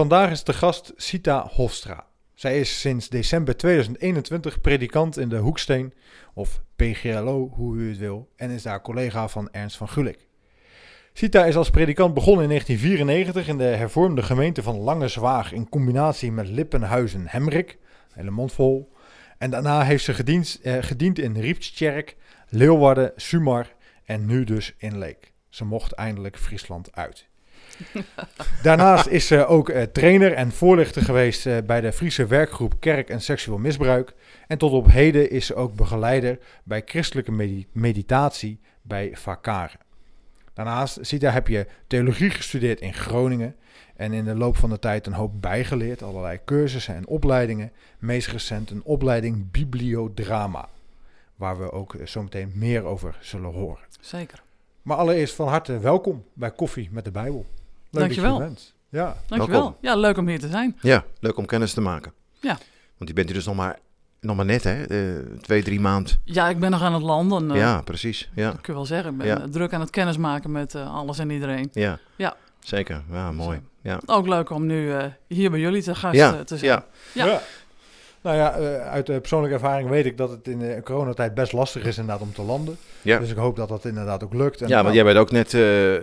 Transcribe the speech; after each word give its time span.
Vandaag 0.00 0.30
is 0.30 0.44
de 0.44 0.52
gast 0.52 0.92
Sita 0.96 1.46
Hofstra. 1.50 2.06
Zij 2.34 2.60
is 2.60 2.80
sinds 2.80 3.08
december 3.08 3.56
2021 3.56 4.60
predikant 4.60 5.18
in 5.18 5.28
de 5.28 5.36
Hoeksteen, 5.36 5.94
of 6.34 6.62
PGLO, 6.76 7.50
hoe 7.54 7.76
u 7.76 7.88
het 7.88 7.98
wil, 7.98 8.28
en 8.36 8.50
is 8.50 8.62
daar 8.62 8.82
collega 8.82 9.28
van 9.28 9.50
Ernst 9.50 9.76
van 9.76 9.88
Gulik. 9.88 10.28
Sita 11.12 11.44
is 11.44 11.56
als 11.56 11.70
predikant 11.70 12.14
begonnen 12.14 12.42
in 12.42 12.48
1994 12.48 13.48
in 13.48 13.58
de 13.58 13.76
hervormde 13.76 14.22
gemeente 14.22 14.62
van 14.62 14.76
Lange 14.76 15.08
Zwaag 15.08 15.52
in 15.52 15.68
combinatie 15.68 16.32
met 16.32 16.48
Lippenhuizen-Hemrik, 16.48 17.78
hele 18.12 18.30
mond 18.30 18.52
vol. 18.52 18.92
En 19.38 19.50
daarna 19.50 19.82
heeft 19.82 20.04
ze 20.04 20.14
gediend, 20.14 20.60
eh, 20.62 20.76
gediend 20.80 21.18
in 21.18 21.36
Riepstjerk, 21.36 22.16
Leeuwarden, 22.48 23.12
Sumar 23.16 23.74
en 24.04 24.26
nu 24.26 24.44
dus 24.44 24.74
in 24.78 24.98
Leek. 24.98 25.32
Ze 25.48 25.64
mocht 25.64 25.92
eindelijk 25.92 26.38
Friesland 26.38 26.96
uit. 26.96 27.29
Daarnaast 28.62 29.06
is 29.06 29.26
ze 29.26 29.46
ook 29.46 29.68
eh, 29.68 29.82
trainer 29.82 30.32
en 30.32 30.52
voorlichter 30.52 31.02
geweest 31.02 31.46
eh, 31.46 31.56
bij 31.66 31.80
de 31.80 31.92
Friese 31.92 32.26
werkgroep 32.26 32.74
Kerk 32.80 33.08
en 33.08 33.20
Seksueel 33.20 33.58
Misbruik. 33.58 34.14
En 34.46 34.58
tot 34.58 34.72
op 34.72 34.90
heden 34.90 35.30
is 35.30 35.46
ze 35.46 35.54
ook 35.54 35.74
begeleider 35.74 36.38
bij 36.64 36.82
christelijke 36.84 37.32
medi- 37.32 37.66
meditatie 37.72 38.60
bij 38.82 39.10
Vakaren. 39.14 39.78
Daarnaast, 40.54 40.98
Sita, 41.00 41.30
heb 41.30 41.48
je 41.48 41.66
theologie 41.86 42.30
gestudeerd 42.30 42.80
in 42.80 42.94
Groningen. 42.94 43.56
En 43.96 44.12
in 44.12 44.24
de 44.24 44.34
loop 44.34 44.56
van 44.56 44.70
de 44.70 44.78
tijd 44.78 45.06
een 45.06 45.12
hoop 45.12 45.40
bijgeleerd. 45.40 46.02
Allerlei 46.02 46.38
cursussen 46.44 46.94
en 46.94 47.06
opleidingen. 47.06 47.72
Meest 47.98 48.28
recent 48.28 48.70
een 48.70 48.84
opleiding 48.84 49.50
Bibliodrama. 49.50 50.68
Waar 51.36 51.58
we 51.58 51.72
ook 51.72 51.94
eh, 51.94 52.06
zometeen 52.06 52.52
meer 52.54 52.84
over 52.84 53.18
zullen 53.20 53.52
horen. 53.52 53.84
Zeker. 54.00 54.42
Maar 54.82 54.96
allereerst 54.96 55.34
van 55.34 55.48
harte 55.48 55.78
welkom 55.78 56.24
bij 56.32 56.50
Koffie 56.50 56.88
met 56.92 57.04
de 57.04 57.10
Bijbel. 57.10 57.46
Leuk 57.90 58.02
Dankjewel. 58.02 58.30
dat 58.38 58.40
je 58.40 58.44
bent. 58.46 58.74
Ja, 58.88 59.16
Dankjewel. 59.26 59.60
Welkom. 59.60 59.76
Ja, 59.80 59.96
leuk 59.96 60.16
om 60.18 60.28
hier 60.28 60.40
te 60.40 60.48
zijn. 60.48 60.76
Ja, 60.80 61.04
leuk 61.20 61.36
om 61.36 61.46
kennis 61.46 61.72
te 61.72 61.80
maken. 61.80 62.12
Ja. 62.40 62.58
Want 62.96 63.08
je 63.10 63.12
bent 63.12 63.26
hier 63.26 63.36
dus 63.36 63.46
nog 63.46 63.54
maar, 63.56 63.78
nog 64.20 64.36
maar 64.36 64.44
net, 64.44 64.64
hè? 64.64 64.82
Eh, 64.84 65.22
twee, 65.40 65.62
drie 65.62 65.80
maand. 65.80 66.18
Ja, 66.24 66.48
ik 66.48 66.58
ben 66.58 66.70
nog 66.70 66.82
aan 66.82 66.92
het 66.94 67.02
landen. 67.02 67.50
eh, 67.50 67.56
ja, 67.56 67.80
precies. 67.82 68.30
Ja, 68.34 68.50
Dat 68.50 68.60
kun 68.60 68.72
je 68.72 68.78
wel 68.78 68.86
zeggen. 68.88 69.10
Ik 69.12 69.18
ben 69.18 69.26
Ja. 69.26 69.38
eh, 69.40 69.44
druk 69.44 69.72
aan 69.72 69.80
het 69.80 69.90
kennismaken 69.90 70.52
met 70.52 70.74
eh, 70.74 70.94
alles 70.94 71.18
en 71.18 71.30
iedereen. 71.30 71.68
ja. 71.72 71.98
Ja. 72.16 72.36
Zeker. 72.60 73.02
Ja, 73.10 73.32
mooi. 73.32 73.60
Ja. 73.82 74.00
Ook 74.06 74.26
leuk 74.26 74.50
om 74.50 74.66
nu 74.66 74.92
eh, 74.92 75.04
hier 75.26 75.50
bij 75.50 75.60
jullie 75.60 75.82
te 75.82 75.94
gast 75.94 76.14
Ja, 76.14 76.44
te 76.44 76.58
zijn. 76.58 76.70
ja. 76.70 76.84
Ja. 77.26 77.40
Nou 78.22 78.36
ja, 78.36 78.52
eh, 78.54 78.88
uit 78.88 79.06
de 79.06 79.20
persoonlijke 79.20 79.54
ervaring 79.54 79.88
weet 79.88 80.04
ik 80.06 80.16
dat 80.16 80.30
het 80.30 80.48
in 80.48 80.58
de 80.58 80.80
coronatijd 80.84 81.34
best 81.34 81.52
lastig 81.52 81.84
is 81.84 81.98
inderdaad 81.98 82.22
om 82.22 82.32
te 82.32 82.42
landen. 82.42 82.76
Ja. 83.02 83.18
Dus 83.18 83.30
ik 83.30 83.36
hoop 83.36 83.56
dat 83.56 83.68
dat 83.68 83.84
inderdaad 83.84 84.24
ook 84.24 84.34
lukt. 84.34 84.60
En 84.60 84.68
Ja, 84.68 84.82
want 84.82 84.94
jij 84.94 85.04
bent 85.04 85.16
ook 85.18 85.30
net, 85.30 85.54
eh, 85.54 85.60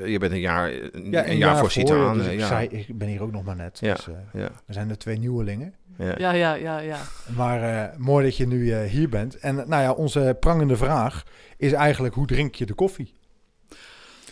je 0.07 0.17
bent 0.19 0.31
een 0.31 0.39
jaar, 0.39 0.71
een, 0.71 1.11
ja, 1.11 1.27
een 1.27 1.37
jaar, 1.37 1.57
voor 1.57 1.71
Sita 1.71 1.95
je, 1.95 2.01
aan. 2.05 2.17
dus 2.17 2.25
eh, 2.27 2.33
ik, 2.33 2.39
ja. 2.39 2.47
zei, 2.47 2.67
ik 2.67 2.97
ben 2.97 3.07
hier 3.07 3.21
ook 3.23 3.31
nog 3.31 3.43
maar 3.43 3.55
net. 3.55 3.77
Ja. 3.81 3.93
Dus, 3.93 4.07
eh, 4.07 4.13
ja. 4.41 4.49
we 4.65 4.73
zijn 4.73 4.89
er 4.89 4.97
twee 4.97 5.17
nieuwelingen. 5.19 5.73
Ja. 5.97 6.13
Ja, 6.17 6.31
ja, 6.31 6.53
ja, 6.53 6.79
ja. 6.79 6.97
Maar 7.35 7.61
eh, 7.91 7.97
mooi 7.97 8.25
dat 8.25 8.37
je 8.37 8.47
nu 8.47 8.71
eh, 8.71 8.89
hier 8.89 9.09
bent. 9.09 9.37
En 9.37 9.55
nou 9.55 9.81
ja, 9.83 9.91
onze 9.91 10.37
prangende 10.39 10.77
vraag 10.77 11.23
is 11.57 11.71
eigenlijk 11.71 12.15
hoe 12.15 12.27
drink 12.27 12.55
je 12.55 12.65
de 12.65 12.73
koffie? 12.73 13.13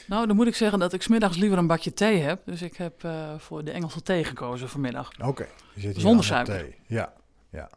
Nou, 0.07 0.27
dan 0.27 0.35
moet 0.35 0.47
ik 0.47 0.55
zeggen 0.55 0.79
dat 0.79 0.93
ik 0.93 1.01
smiddags 1.01 1.37
liever 1.37 1.57
een 1.57 1.67
bakje 1.67 1.93
thee 1.93 2.19
heb. 2.21 2.39
Dus 2.45 2.61
ik 2.61 2.75
heb 2.77 3.03
eh, 3.03 3.11
voor 3.37 3.63
de 3.63 3.71
Engelse 3.71 4.01
thee 4.01 4.23
gekozen 4.23 4.69
vanmiddag. 4.69 5.11
Oké, 5.25 5.45
je 5.73 5.81
zit 5.81 5.91
hier 5.91 6.01
Zonder 6.01 6.25
suiker. 6.25 6.57
thee. 6.57 6.75
Ja, 6.87 7.13
ja. 7.55 7.69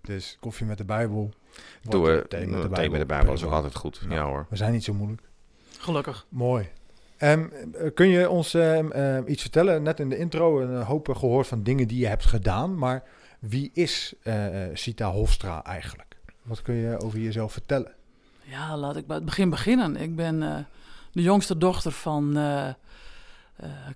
Dus 0.00 0.36
koffie 0.40 0.66
met 0.66 0.78
de 0.78 0.84
Bijbel. 0.84 1.30
Doe 1.82 2.06
we 2.06 2.24
thee 2.28 2.68
thee 2.70 2.90
met 2.90 3.00
de 3.00 3.06
Bijbel, 3.06 3.32
is 3.32 3.44
ook 3.44 3.52
altijd 3.52 3.74
goed. 3.74 4.00
Ja. 4.08 4.14
Ja 4.14 4.24
hoor. 4.24 4.46
We 4.50 4.56
zijn 4.56 4.72
niet 4.72 4.84
zo 4.84 4.94
moeilijk. 4.94 5.22
Gelukkig. 5.78 6.26
Mooi. 6.28 6.68
Ehm, 7.16 7.46
eh, 7.74 7.90
kun 7.94 8.08
je 8.08 8.30
ons 8.30 8.54
ehm, 8.54 8.90
ehm, 8.90 9.22
iets 9.26 9.42
vertellen? 9.42 9.82
Net 9.82 10.00
in 10.00 10.08
de 10.08 10.18
intro 10.18 10.60
een 10.60 10.82
hoop 10.82 11.08
gehoord 11.16 11.46
van 11.46 11.62
dingen 11.62 11.88
die 11.88 11.98
je 11.98 12.06
hebt 12.06 12.24
gedaan. 12.24 12.78
Maar 12.78 13.02
wie 13.38 13.70
is 13.74 14.14
eh, 14.22 14.64
eh, 14.64 14.70
Sita 14.76 15.10
Hofstra 15.10 15.64
eigenlijk? 15.64 16.16
Wat 16.42 16.62
kun 16.62 16.74
je 16.74 17.00
over 17.00 17.18
jezelf 17.18 17.52
vertellen? 17.52 17.92
Ja, 18.42 18.76
laat 18.76 18.96
ik 18.96 19.06
bij 19.06 19.16
het 19.16 19.24
begin 19.24 19.50
beginnen. 19.50 19.96
Ik 19.96 20.16
ben 20.16 20.42
eh, 20.42 20.56
de 21.12 21.22
jongste 21.22 21.58
dochter 21.58 21.92
van 21.92 22.36
eh, 22.36 22.68
eh, 22.68 22.74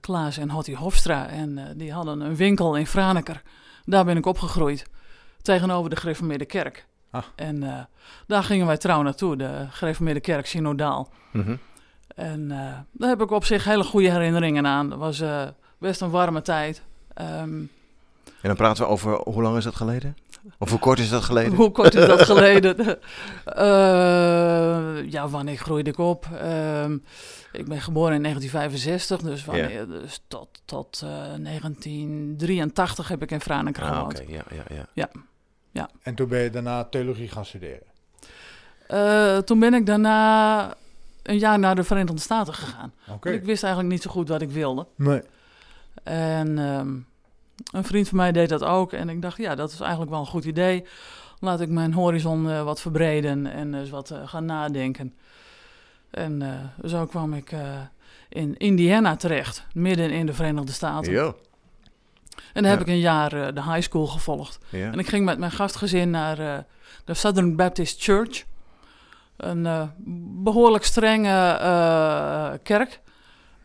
Klaas 0.01 0.39
en 0.39 0.51
Hottie 0.51 0.77
Hofstra. 0.77 1.29
En 1.29 1.59
eh, 1.59 1.65
die 1.77 1.93
hadden 1.93 2.21
een 2.21 2.37
winkel 2.37 2.77
in 2.77 2.87
Franeker. 2.87 3.43
Daar 3.85 4.05
ben 4.05 4.17
ik 4.17 4.27
opgegroeid. 4.27 4.87
Tegenover 5.43 5.91
de 5.91 5.97
Gereformeerde 5.97 6.45
Kerk. 6.45 6.87
Ah. 7.11 7.23
En 7.35 7.63
eh, 7.63 7.79
daar 8.27 8.43
gingen 8.45 8.67
wij 8.67 8.77
trouw 8.77 9.03
naartoe, 9.03 9.37
de 9.37 9.67
Gereformeerde 9.71 10.21
Kerk 10.21 10.47
Synodaal. 10.47 11.09
Mhm. 11.33 11.57
En 12.15 12.51
eh, 12.51 12.79
daar 12.93 13.09
heb 13.09 13.21
ik 13.21 13.31
op 13.31 13.45
zich 13.45 13.65
hele 13.65 13.85
goede 13.85 14.11
herinneringen 14.11 14.67
aan. 14.67 14.89
Dat 14.91 14.99
was 14.99 15.21
eh, 15.21 15.43
best 15.79 16.01
een 16.01 16.11
warme 16.11 16.43
tijd. 16.43 16.83
Ehm, 17.15 17.29
En 18.25 18.49
dan 18.49 18.57
praten 18.57 18.85
we 18.85 18.91
over, 18.91 19.13
hoe 19.17 19.43
lang 19.43 19.57
is 19.57 19.65
dat 19.65 19.75
geleden? 19.75 20.17
Of 20.59 20.71
hoe 20.71 20.79
kort 20.79 20.99
is 20.99 21.09
dat 21.09 21.23
geleden? 21.25 21.53
Hoe 21.55 21.71
kort 21.71 21.95
is 21.95 22.07
dat 22.07 22.23
geleden? 22.33 22.99
Ja, 25.11 25.29
wanneer 25.29 25.57
groeide 25.57 25.91
ik 25.91 25.99
op? 25.99 26.27
Ehm, 26.41 26.93
ik 27.53 27.67
ben 27.69 27.81
geboren 27.81 28.15
in 28.15 28.23
1965, 28.23 29.21
dus, 29.21 29.45
wanneer, 29.45 29.87
dus 29.87 30.23
tot, 30.29 30.49
tot 30.65 31.01
eh, 31.05 31.11
1983 31.43 33.09
heb 33.09 33.23
ik 33.23 33.31
in 33.31 33.41
Franeker 33.41 33.83
Ah, 33.83 33.89
gewoond. 33.97 34.21
oké. 34.21 34.33
Ja, 34.33 34.43
ja, 34.69 34.87
ja. 34.95 35.09
En 36.03 36.15
toen 36.15 36.29
ben 36.29 36.41
je 36.41 36.51
daarna 36.51 36.85
theologie 36.85 37.29
gaan 37.29 37.45
studeren. 37.45 37.89
Eh, 38.87 39.39
toen 39.39 39.59
ben 39.59 39.75
ik 39.75 39.87
daarna 39.87 40.75
een 41.23 41.39
jaar 41.39 41.59
naar 41.59 41.75
de 41.75 41.85
Verenigde 41.85 42.21
Staten 42.21 42.55
gegaan. 42.55 42.93
Ik 43.23 43.45
wist 43.45 43.63
eigenlijk 43.63 43.93
niet 43.93 44.03
zo 44.03 44.11
goed 44.11 44.29
wat 44.29 44.43
ik 44.43 44.51
wilde. 44.51 44.87
Nee. 44.95 45.23
En 46.03 46.59
ehm, 46.59 46.89
een 47.77 47.85
vriend 47.85 48.09
van 48.09 48.17
mij 48.17 48.33
deed 48.33 48.49
dat 48.49 48.65
ook. 48.65 48.93
En 48.93 49.09
ik 49.09 49.23
dacht, 49.23 49.37
ja, 49.37 49.55
dat 49.55 49.73
is 49.73 49.81
eigenlijk 49.81 50.11
wel 50.11 50.21
een 50.21 50.27
goed 50.27 50.45
idee. 50.45 50.85
Laat 51.39 51.61
ik 51.61 51.69
mijn 51.69 51.93
horizon 51.93 52.51
eh, 52.51 52.63
wat 52.63 52.81
verbreden 52.81 53.47
en 53.47 53.75
eens 53.75 53.91
wat 53.91 54.11
eh, 54.11 54.29
gaan 54.29 54.45
nadenken. 54.45 55.15
En 56.11 56.43
zo 56.87 57.07
kwam 57.07 57.35
ik 57.35 57.55
in 58.29 58.57
Indiana 58.57 59.17
terecht, 59.17 59.67
midden 59.73 60.11
in 60.11 60.27
de 60.27 60.35
Verenigde 60.35 60.73
Staten. 60.73 61.13
Ja. 61.13 61.35
En 62.53 62.63
daar 62.63 62.73
heb 62.73 62.81
ik 62.81 62.87
een 62.87 62.99
jaar 62.99 63.33
eh, 63.33 63.55
de 63.55 63.63
high 63.63 63.81
school 63.81 64.07
gevolgd. 64.07 64.59
En 64.71 64.99
ik 64.99 65.09
ging 65.09 65.25
met 65.25 65.39
mijn 65.39 65.51
gastgezin 65.51 66.11
naar 66.11 66.39
eh, 66.39 66.59
de 67.05 67.15
Southern 67.15 67.57
Baptist 67.57 68.03
Church. 68.03 68.45
Een 69.37 69.67
eh, 69.67 69.83
behoorlijk 70.43 70.85
strenge 70.85 72.59
kerk. 72.63 73.01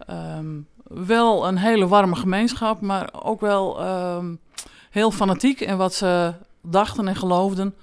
Ehm, 0.07 0.47
wel 0.83 1.47
een 1.47 1.57
hele 1.57 1.87
warme 1.87 2.15
gemeenschap, 2.15 2.81
maar 2.81 3.09
ook 3.23 3.41
wel 3.41 3.79
ehm, 3.79 4.35
heel 4.89 5.11
fanatiek 5.11 5.59
in 5.59 5.77
wat 5.77 5.93
ze 5.93 6.33
dachten 6.61 7.07
en 7.07 7.15
geloofden. 7.15 7.75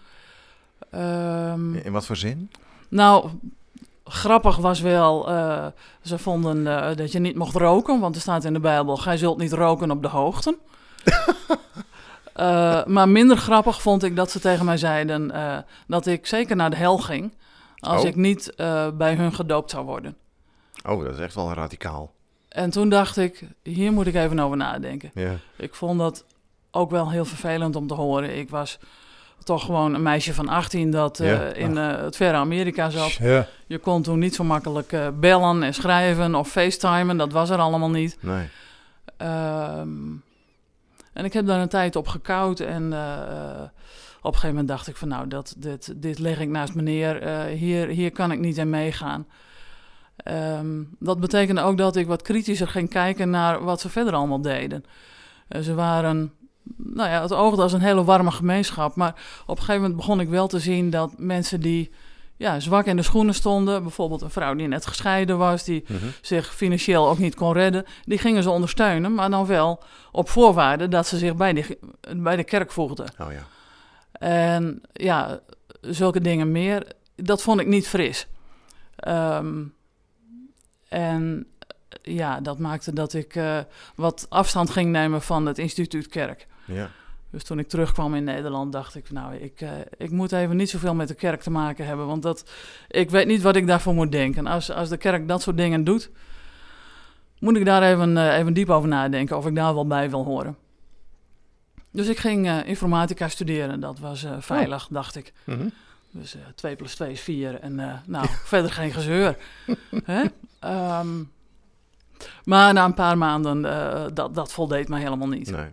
Ehm, 0.90 1.74
In 1.74 1.92
wat 1.92 2.06
voor 2.06 2.16
zin? 2.16 2.50
nou, 2.88 3.28
grappig 4.04 4.56
was 4.56 4.80
wel, 4.80 5.28
eh, 5.28 5.66
ze 6.02 6.18
vonden 6.18 6.64
dat 6.96 7.12
je 7.12 7.18
niet 7.18 7.36
mocht 7.36 7.56
roken, 7.56 8.00
want 8.00 8.14
er 8.14 8.20
staat 8.20 8.44
in 8.44 8.52
de 8.52 8.60
Bijbel, 8.60 8.96
gij 8.96 9.16
zult 9.16 9.38
niet 9.38 9.52
roken 9.52 9.90
op 9.90 10.02
de 10.02 10.08
hoogten. 10.08 10.56
Eh, 12.32 12.84
maar 12.84 13.08
minder 13.08 13.36
grappig 13.36 13.82
vond 13.82 14.02
ik 14.02 14.16
dat 14.16 14.30
ze 14.30 14.40
tegen 14.40 14.64
mij 14.64 14.76
zeiden 14.76 15.30
eh, 15.30 15.58
dat 15.86 16.06
ik 16.06 16.26
zeker 16.26 16.56
naar 16.56 16.70
de 16.70 16.76
hel 16.76 16.98
ging 16.98 17.34
als 17.78 18.02
Oh. 18.02 18.08
ik 18.08 18.16
niet 18.16 18.54
eh, 18.54 18.88
bij 18.94 19.14
hun 19.14 19.34
gedoopt 19.34 19.70
zou 19.70 19.84
worden. 19.84 20.16
Oh, 20.88 21.04
dat 21.04 21.12
is 21.12 21.18
echt 21.18 21.34
wel 21.34 21.52
radicaal. 21.52 22.12
En 22.48 22.70
toen 22.70 22.88
dacht 22.88 23.16
ik, 23.16 23.42
hier 23.62 23.92
moet 23.92 24.06
ik 24.06 24.14
even 24.14 24.38
over 24.38 24.56
nadenken. 24.56 25.10
Ja. 25.14 25.32
Ik 25.56 25.74
vond 25.74 25.98
dat 25.98 26.24
ook 26.70 26.90
wel 26.90 27.10
heel 27.10 27.24
vervelend 27.24 27.76
om 27.76 27.86
te 27.86 27.94
horen. 27.94 28.38
Ik 28.38 28.50
was 28.50 28.78
toch 29.44 29.64
gewoon 29.64 29.94
een 29.94 30.02
meisje 30.02 30.34
van 30.34 30.48
18 30.48 30.90
dat 30.90 31.20
in 31.54 31.76
het 31.76 32.16
verre 32.16 32.36
Amerika 32.36 32.90
zat. 32.90 33.12
Ja. 33.12 33.46
Je 33.66 33.78
kon 33.78 34.02
toen 34.02 34.18
niet 34.18 34.34
zo 34.34 34.44
makkelijk 34.44 34.96
bellen 35.20 35.62
en 35.62 35.74
schrijven 35.74 36.34
of 36.34 36.48
facetimen. 36.48 37.16
Dat 37.16 37.32
was 37.32 37.50
er 37.50 37.58
allemaal 37.58 37.90
niet. 37.90 38.16
Nee. 38.20 38.48
Ehm, 39.16 39.88
en 41.12 41.24
ik 41.24 41.32
heb 41.32 41.46
daar 41.46 41.60
een 41.60 41.68
tijd 41.68 41.96
op 41.96 42.08
gekoud. 42.08 42.60
En 42.60 42.92
eh, 42.92 43.62
op 44.18 44.32
een 44.32 44.40
gegeven 44.40 44.48
moment 44.48 44.68
dacht 44.68 44.88
ik 44.88 44.96
van 44.96 45.08
nou, 45.08 45.28
dat, 45.28 45.54
dit, 45.58 46.02
dit 46.02 46.18
leg 46.18 46.40
ik 46.40 46.48
naast 46.48 46.74
me 46.74 46.82
neer. 46.82 47.22
Eh, 47.22 47.58
hier, 47.58 47.88
hier 47.88 48.12
kan 48.12 48.32
ik 48.32 48.38
niet 48.38 48.58
in 48.58 48.70
meegaan. 48.70 49.26
Ehm, 50.16 50.82
dat 50.98 51.20
betekende 51.20 51.60
ook 51.60 51.76
dat 51.76 51.96
ik 51.96 52.06
wat 52.06 52.22
kritischer 52.22 52.68
ging 52.68 52.88
kijken 52.88 53.30
naar 53.30 53.64
wat 53.64 53.80
ze 53.80 53.88
verder 53.88 54.14
allemaal 54.14 54.42
deden. 54.42 54.84
Eh, 55.48 55.60
ze 55.60 55.74
waren, 55.74 56.32
nou 56.76 57.10
ja, 57.10 57.22
het 57.22 57.32
oogde 57.32 57.62
als 57.62 57.72
een 57.72 57.80
hele 57.80 58.04
warme 58.04 58.30
gemeenschap. 58.30 58.96
Maar 58.96 59.42
op 59.42 59.48
een 59.48 59.64
gegeven 59.64 59.80
moment 59.80 59.96
begon 59.96 60.20
ik 60.20 60.28
wel 60.28 60.46
te 60.46 60.58
zien 60.58 60.90
dat 60.90 61.18
mensen 61.18 61.60
die 61.60 61.90
ja, 62.42 62.60
zwak 62.60 62.86
in 62.86 62.96
de 62.96 63.02
schoenen 63.02 63.34
stonden, 63.34 63.82
bijvoorbeeld 63.82 64.20
een 64.22 64.30
vrouw 64.30 64.54
die 64.54 64.66
net 64.68 64.86
gescheiden 64.86 65.38
was, 65.38 65.64
die 65.64 65.84
Mhm. 65.88 66.06
zich 66.20 66.54
financieel 66.54 67.08
ook 67.08 67.18
niet 67.18 67.34
kon 67.34 67.52
redden, 67.52 67.84
die 68.04 68.18
gingen 68.18 68.42
ze 68.42 68.50
ondersteunen, 68.50 69.14
maar 69.14 69.30
dan 69.30 69.46
wel 69.46 69.82
op 70.12 70.28
voorwaarde 70.28 70.88
dat 70.88 71.06
ze 71.06 71.18
zich 71.18 71.36
bij, 71.36 71.52
die, 71.52 71.78
bij 72.16 72.36
de 72.36 72.44
kerk 72.44 72.72
voegden. 72.72 73.06
Oh 73.18 73.32
ja. 73.32 73.42
En 74.12 74.80
ja, 74.92 75.40
zulke 75.80 76.20
dingen 76.20 76.52
meer, 76.52 76.86
dat 77.16 77.42
vond 77.42 77.60
ik 77.60 77.66
niet 77.66 77.88
fris. 77.88 78.26
Ehm, 78.96 79.62
en 80.88 81.46
ja, 82.02 82.40
dat 82.40 82.58
maakte 82.58 82.92
dat 82.92 83.12
ik 83.14 83.34
eh, 83.36 83.58
wat 83.94 84.26
afstand 84.28 84.70
ging 84.70 84.90
nemen 84.90 85.22
van 85.22 85.46
het 85.46 85.58
instituut 85.58 86.06
kerk. 86.08 86.46
Ja. 86.64 86.90
Dus 87.32 87.44
toen 87.44 87.58
ik 87.58 87.68
terugkwam 87.68 88.14
in 88.14 88.24
Nederland, 88.24 88.72
dacht 88.72 88.94
ik, 88.94 89.10
nou, 89.10 89.34
ik, 89.34 89.60
eh, 89.60 89.70
ik 89.96 90.10
moet 90.10 90.32
even 90.32 90.56
niet 90.56 90.70
zoveel 90.70 90.94
met 90.94 91.08
de 91.08 91.14
kerk 91.14 91.42
te 91.42 91.50
maken 91.50 91.86
hebben. 91.86 92.06
Want 92.06 92.22
dat, 92.22 92.50
ik 92.88 93.10
weet 93.10 93.26
niet 93.26 93.42
wat 93.42 93.56
ik 93.56 93.66
daarvoor 93.66 93.94
moet 93.94 94.12
denken. 94.12 94.46
Als, 94.46 94.70
als 94.70 94.88
de 94.88 94.96
kerk 94.96 95.28
dat 95.28 95.42
soort 95.42 95.56
dingen 95.56 95.84
doet, 95.84 96.10
moet 97.42 97.56
ik 97.56 97.64
daar 97.64 97.82
even, 97.82 98.16
eh, 98.16 98.38
even 98.38 98.52
diep 98.52 98.70
over 98.70 98.88
nadenken 98.88 99.36
of 99.36 99.46
ik 99.46 99.54
daar 99.54 99.74
wel 99.74 99.86
bij 99.86 100.10
wil 100.10 100.24
horen. 100.24 100.56
Dus 101.90 102.08
ik 102.08 102.18
ging 102.18 102.46
eh, 102.46 102.66
informatica 102.66 103.28
studeren. 103.28 103.80
Dat 103.80 103.98
was 103.98 104.24
eh, 104.24 104.32
veilig, 104.38 104.88
dacht 104.90 105.16
ik. 105.16 105.32
Mhm. 105.44 105.68
Dus 106.10 106.34
eh 106.34 106.40
2 106.54 106.76
plus 106.76 106.94
2 106.94 107.10
is 107.10 107.20
4. 107.20 107.60
En 107.60 107.74
nou, 108.06 108.26
verder 108.52 108.70
geen 108.70 108.92
gezeur. 108.92 109.36
Hè? 110.04 110.24
Ehm, 110.58 111.22
maar 112.44 112.72
na 112.72 112.84
een 112.84 112.94
paar 112.94 113.18
maanden, 113.18 113.62
dat, 114.14 114.34
dat 114.34 114.52
voldeed 114.52 114.88
me 114.88 114.98
helemaal 114.98 115.28
niet. 115.28 115.50
Nee. 115.50 115.70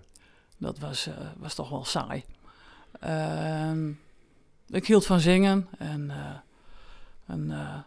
Dat 0.59 0.79
was, 0.79 1.07
eh, 1.07 1.13
was 1.37 1.53
toch 1.53 1.69
wel 1.69 1.85
saai. 1.85 2.23
Ehm, 2.99 3.89
ik 4.67 4.87
hield 4.87 5.05
van 5.05 5.19
zingen 5.19 5.67
en 5.77 6.11
eh, 6.11 6.35
een 7.27 7.51
eh, 7.51 7.77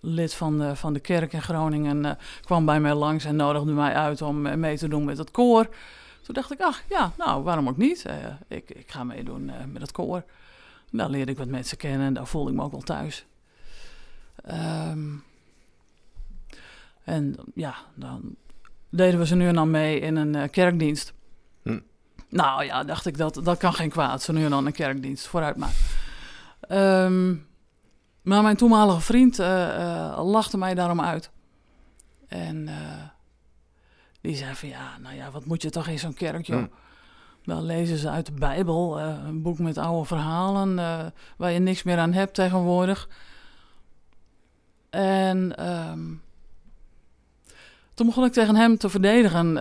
lid 0.00 0.34
van 0.34 0.58
de, 0.58 0.76
van 0.76 0.92
de 0.92 1.00
kerk 1.00 1.32
in 1.32 1.42
Groningen 1.42 2.18
kwam 2.40 2.64
bij 2.64 2.80
mij 2.80 2.94
langs 2.94 3.24
en 3.24 3.36
nodigde 3.36 3.72
mij 3.72 3.94
uit 3.94 4.22
om 4.22 4.60
mee 4.60 4.78
te 4.78 4.88
doen 4.88 5.04
met 5.04 5.18
het 5.18 5.30
koor. 5.30 5.68
Toen 6.22 6.34
dacht 6.34 6.52
ik, 6.52 6.60
ach 6.60 6.82
ja, 6.88 7.12
nou 7.16 7.42
waarom 7.42 7.68
ook 7.68 7.76
niet? 7.76 8.04
Ik, 8.48 8.70
ik 8.70 8.90
ga 8.90 9.04
meedoen 9.04 9.50
met 9.72 9.82
het 9.82 9.92
koor. 9.92 10.24
Daar 10.90 11.10
leerde 11.10 11.32
ik 11.32 11.38
wat 11.38 11.48
mensen 11.48 11.76
kennen 11.76 12.06
en 12.06 12.14
daar 12.14 12.26
voelde 12.26 12.50
ik 12.50 12.56
me 12.56 12.62
ook 12.62 12.70
wel 12.70 12.80
thuis. 12.80 13.26
Ehm, 14.44 15.16
en 17.04 17.36
ja, 17.54 17.74
dan 17.94 18.36
deden 18.88 19.18
we 19.18 19.26
ze 19.26 19.34
nu 19.34 19.48
en 19.48 19.54
dan 19.54 19.70
mee 19.70 20.00
in 20.00 20.16
een 20.16 20.50
kerkdienst. 20.50 21.12
Hm. 21.62 21.78
Nou 22.30 22.64
ja, 22.64 22.84
dacht 22.84 23.06
ik, 23.06 23.16
dat, 23.16 23.40
dat 23.42 23.58
kan 23.58 23.74
geen 23.74 23.90
kwaad. 23.90 24.22
Zo 24.22 24.32
nu 24.32 24.44
en 24.44 24.50
dan 24.50 24.66
een 24.66 24.72
kerkdienst, 24.72 25.26
vooruit 25.26 25.56
maar. 25.56 25.74
Ehm, 26.60 27.34
maar 28.22 28.42
mijn 28.42 28.56
toenmalige 28.56 29.00
vriend 29.00 29.38
eh, 29.38 30.20
lachte 30.22 30.58
mij 30.58 30.74
daarom 30.74 31.00
uit. 31.00 31.30
En 32.28 32.68
eh, 32.68 32.74
die 34.20 34.36
zei 34.36 34.54
van, 34.54 34.68
ja, 34.68 34.98
nou 34.98 35.14
ja, 35.14 35.30
wat 35.30 35.44
moet 35.44 35.62
je 35.62 35.70
toch 35.70 35.86
in 35.86 35.98
zo'n 35.98 36.14
kerk, 36.14 36.46
joh. 36.46 36.58
Hm. 36.58 36.66
Dan 37.44 37.62
lezen 37.62 37.96
ze 37.96 38.10
uit 38.10 38.26
de 38.26 38.32
Bijbel, 38.32 39.00
een 39.00 39.42
boek 39.42 39.58
met 39.58 39.78
oude 39.78 40.06
verhalen... 40.06 40.74
waar 41.36 41.50
je 41.50 41.58
niks 41.58 41.82
meer 41.82 41.98
aan 41.98 42.12
hebt 42.12 42.34
tegenwoordig. 42.34 43.08
En 44.90 45.56
ehm, 45.56 46.14
toen 47.94 48.06
begon 48.06 48.24
ik 48.24 48.32
tegen 48.32 48.56
hem 48.56 48.76
te 48.76 48.88
verdedigen... 48.88 49.56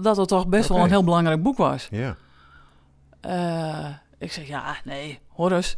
dat 0.00 0.16
het 0.16 0.28
toch 0.28 0.46
best 0.46 0.68
wel 0.68 0.78
een 0.78 0.88
heel 0.88 1.04
belangrijk 1.04 1.42
boek 1.42 1.56
was. 1.56 1.88
Ja. 1.90 2.16
Eh, 3.20 3.88
ik 4.18 4.32
zeg, 4.32 4.46
ja, 4.46 4.76
nee, 4.84 5.20
Horus, 5.28 5.76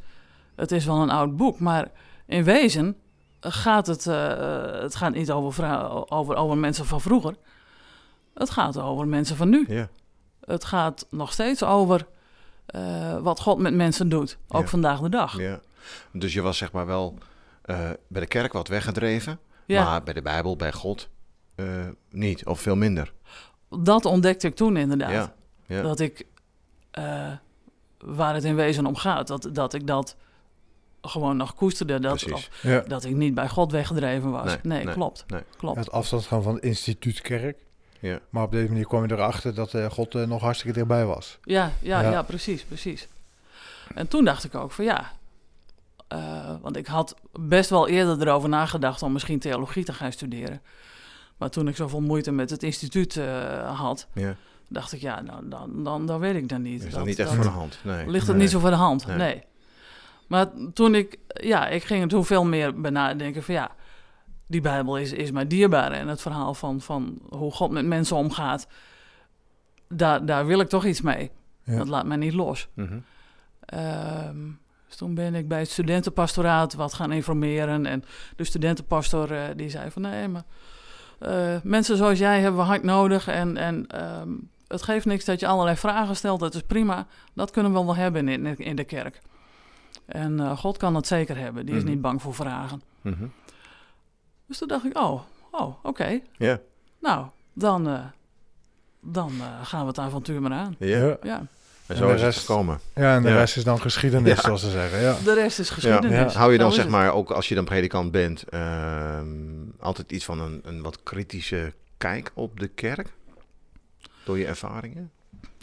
het 0.56 0.72
is 0.72 0.84
wel 0.84 0.96
een 1.02 1.10
oud 1.10 1.37
boek, 1.37 1.58
maar 1.60 1.90
in 2.26 2.44
wezen 2.44 2.96
gaat 3.40 3.87
het, 3.87 4.06
eh, 4.06 4.81
het 4.81 4.94
gaat 4.96 5.14
niet 5.14 5.31
over, 5.31 5.90
over, 6.10 6.37
over 6.37 6.56
mensen 6.58 6.87
van 6.87 7.00
vroeger. 7.00 7.34
Het 8.34 8.50
gaat 8.50 8.78
over 8.78 9.06
mensen 9.08 9.37
van 9.37 9.48
nu. 9.48 9.64
Ja. 9.69 9.88
Het 10.44 10.64
gaat 10.64 11.06
nog 11.10 11.32
steeds 11.32 11.62
over 11.62 12.06
eh, 12.66 13.19
wat 13.19 13.40
God 13.40 13.58
met 13.58 13.75
mensen 13.75 14.08
doet, 14.08 14.38
ook 14.48 14.62
Ja. 14.62 14.69
vandaag 14.69 15.00
de 15.00 15.08
dag. 15.08 15.38
ja. 15.38 15.60
Dus 16.12 16.32
je 16.32 16.43
was 16.43 16.56
zeg 16.58 16.72
maar 16.72 16.87
wel 16.87 17.19
bij 18.08 18.20
de 18.20 18.26
kerk 18.26 18.52
wat 18.52 18.69
weggedreven, 18.69 19.38
maar 19.66 20.02
bij 20.02 20.14
de 20.14 20.22
Bijbel, 20.22 20.56
bij 20.56 20.72
God 20.72 21.08
niet, 22.10 22.46
of 22.46 22.60
veel 22.60 22.76
minder. 22.76 23.12
Dat 23.71 24.05
ontdekte 24.05 24.47
ik 24.47 24.55
toen 24.55 24.77
inderdaad. 24.77 25.11
Ja. 25.11 25.35
Ja. 25.67 25.83
Dat 25.83 26.01
ik, 26.01 26.27
eh, 26.91 27.33
waar 27.99 28.35
het 28.35 28.45
in 28.45 28.55
wezen 28.55 28.87
om 28.87 28.97
gaat, 28.97 29.27
dat, 29.27 29.49
dat 29.53 29.75
ik 29.75 29.87
dat 29.87 30.17
gewoon 31.03 31.37
nog 31.37 31.55
koesterde. 31.55 32.01
Dat, 32.01 32.33
of 32.33 32.49
Ja. 32.63 32.81
dat 32.81 33.05
ik 33.05 33.15
niet 33.15 33.35
bij 33.35 33.49
God 33.49 33.73
weggedreven 33.73 34.31
was. 34.31 34.45
Nee, 34.45 34.59
Nee, 34.63 34.85
nee, 34.85 34.95
klopt. 34.95 35.25
nee. 35.29 35.43
klopt. 35.57 35.79
Het 35.79 35.91
afstand 35.91 36.27
gaan 36.27 36.43
van 36.43 36.55
het 36.55 36.63
instituut 36.65 37.21
kerk. 37.21 37.59
Ja. 38.01 38.19
Maar 38.31 38.43
op 38.43 38.51
deze 38.53 38.69
manier 38.69 38.87
kwam 38.87 39.07
je 39.07 39.13
erachter 39.13 39.55
dat 39.55 39.75
eh, 39.75 39.91
God 39.91 40.15
eh, 40.15 40.27
nog 40.27 40.41
hartstikke 40.41 40.75
dichtbij 40.75 41.07
was. 41.07 41.39
Ja, 41.43 41.73
ja, 41.81 42.01
Ja. 42.01 42.11
ja. 42.11 42.23
precies, 42.23 42.63
precies. 42.65 43.09
En 43.95 44.09
toen 44.09 44.25
dacht 44.25 44.45
ik 44.45 44.55
ook 44.55 44.73
van 44.73 44.85
ja, 44.85 45.13
eh, 46.09 46.55
want 46.61 46.77
ik 46.77 46.87
had 46.87 47.15
best 47.33 47.71
wel 47.71 47.89
eerder 47.89 48.21
erover 48.21 48.49
nagedacht 48.49 49.03
om 49.03 49.13
misschien 49.13 49.39
theologie 49.39 49.85
te 49.85 49.93
gaan 49.93 50.13
studeren. 50.13 50.61
Maar 51.37 51.50
toen 51.50 51.69
ik 51.69 51.77
zoveel 51.77 52.00
moeite 52.00 52.33
met 52.33 52.50
het 52.50 52.62
instituut 52.62 53.17
eh, 53.17 53.79
had, 53.79 54.06
ja. 54.12 54.35
dacht 54.69 54.93
ik 54.93 55.00
ja, 55.00 55.21
nou, 55.21 55.49
dan, 55.49 55.85
dan, 55.85 56.06
dan 56.06 56.21
weet 56.21 56.35
ik 56.35 56.49
dat 56.49 56.59
niet. 56.59 56.79
Is 56.79 56.85
dat, 56.85 56.93
Dat- 56.93 57.05
niet 57.06 57.19
echt 57.19 57.29
dat- 57.29 57.37
voor 57.37 57.44
de 57.47 57.50
hand? 57.50 57.79
Nee. 57.85 58.06
ligt 58.11 58.27
het 58.27 58.37
Nee. 58.37 58.43
niet 58.44 58.53
zo 58.53 58.59
voor 58.59 58.71
de 58.71 58.77
hand, 58.77 59.06
Nee. 59.06 59.17
nee. 59.17 59.43
Maar 60.29 60.47
toen 60.75 60.94
ik, 60.94 61.19
ja, 61.29 61.69
ik 61.69 61.85
ging 61.85 62.03
er 62.03 62.09
toen 62.09 62.25
veel 62.25 62.44
meer 62.44 62.81
bij 62.81 62.91
nadenken 62.91 63.43
van 63.43 63.55
ja, 63.55 63.71
die 64.47 64.61
Bijbel 64.61 64.97
is, 64.99 65.12
is 65.12 65.31
mij 65.31 65.47
dierbaar. 65.47 65.93
En 65.93 66.09
het 66.09 66.21
verhaal 66.23 66.55
van, 66.55 66.81
van 66.81 67.19
hoe 67.29 67.53
God 67.53 67.71
met 67.71 67.87
mensen 67.87 68.17
omgaat, 68.17 68.67
daar, 69.89 70.27
daar 70.27 70.47
wil 70.47 70.61
ik 70.61 70.69
toch 70.69 70.85
iets 70.85 71.00
mee. 71.00 71.31
Ja. 71.62 71.77
Dat 71.77 71.89
laat 71.89 72.06
mij 72.06 72.17
niet 72.17 72.32
los. 72.35 72.69
Mhm. 72.75 72.99
Ehm, 73.61 74.37
dus 74.87 74.97
toen 74.97 75.15
ben 75.15 75.35
ik 75.35 75.49
bij 75.49 75.59
het 75.59 75.71
studentenpastoraat 75.71 76.75
wat 76.75 76.94
gaan 76.94 77.12
informeren. 77.12 77.87
En 77.87 78.05
de 78.37 78.44
studentenpastor 78.44 79.32
eh, 79.32 79.43
die 79.56 79.69
zei 79.70 79.91
van 79.91 80.03
nee, 80.03 80.29
maar 80.29 80.44
eh, 81.19 81.55
mensen 81.63 81.96
zoals 81.96 82.19
jij 82.19 82.41
hebben 82.41 82.61
we 82.61 82.67
hard 82.67 82.82
nodig. 82.82 83.29
En, 83.29 83.56
en 83.56 83.87
ehm, 83.87 84.29
het 84.69 84.82
geeft 84.82 85.06
niks 85.06 85.25
dat 85.25 85.41
je 85.41 85.46
allerlei 85.46 85.77
vragen 85.77 86.17
stelt. 86.17 86.41
Dat 86.41 86.55
is 86.55 86.63
prima. 86.63 87.06
Dat 87.35 87.51
kunnen 87.51 87.73
we 87.73 87.85
wel 87.85 87.96
hebben 87.96 88.29
in, 88.29 88.58
in 88.58 88.77
de 88.77 88.85
kerk. 88.85 89.20
En 90.06 90.41
eh, 90.41 90.58
God 90.58 90.77
kan 90.77 90.93
dat 90.93 91.06
zeker 91.06 91.37
hebben. 91.39 91.67
Die 91.67 91.75
is 91.75 91.82
Mhm. 91.82 91.91
niet 91.91 92.01
bang 92.01 92.23
voor 92.23 92.35
vragen. 92.35 92.82
Mhm. 93.01 93.25
Dus 94.46 94.58
toen 94.58 94.69
dacht 94.69 94.85
ik, 94.85 94.99
oh, 94.99 95.20
oh 95.51 95.75
oké. 95.82 96.20
Ja. 96.37 96.58
Nou, 97.01 97.27
dan, 97.53 97.89
eh, 97.89 98.01
dan 99.01 99.32
eh, 99.41 99.46
gaan 99.67 99.81
we 99.81 99.87
het 99.87 99.99
avontuur 99.99 100.41
maar 100.43 100.53
aan. 100.53 100.77
Ja. 100.79 101.17
Ja. 101.23 101.39
En 101.87 101.94
En 101.94 101.96
zo 101.96 102.06
de 102.06 102.15
is 102.15 102.20
het 102.20 102.35
rest- 102.35 102.46
gekomen. 102.46 102.81
Ja, 102.94 103.15
en 103.15 103.23
de 103.23 103.29
Ja. 103.29 103.35
rest 103.37 103.56
is 103.56 103.65
dan 103.65 103.81
geschiedenis, 103.81 104.35
Ja. 104.35 104.41
zoals 104.41 104.61
ze 104.61 104.70
zeggen. 104.70 105.01
Ja. 105.01 105.17
de 105.25 105.35
rest 105.35 105.58
is 105.58 105.70
geschiedenis. 105.70 106.32
Ja. 106.32 106.39
Hou 106.39 106.53
je 106.53 106.58
dan 106.58 106.73
zeg 106.73 106.82
het. 106.82 106.93
maar 106.93 107.13
ook 107.13 107.31
als 107.31 107.49
je 107.49 107.55
dan 107.55 107.65
predikant 107.65 108.11
bent 108.11 108.43
ehm, 108.49 109.27
altijd 109.81 110.13
iets 110.13 110.25
van 110.25 110.41
een, 110.41 110.61
een 110.65 110.83
wat 110.83 111.03
kritische 111.03 111.73
kijk 111.97 112.31
op 112.35 112.61
de 112.61 112.69
kerk? 112.69 113.13
Door 114.25 114.39
je 114.39 114.47
ervaringen? 114.47 115.11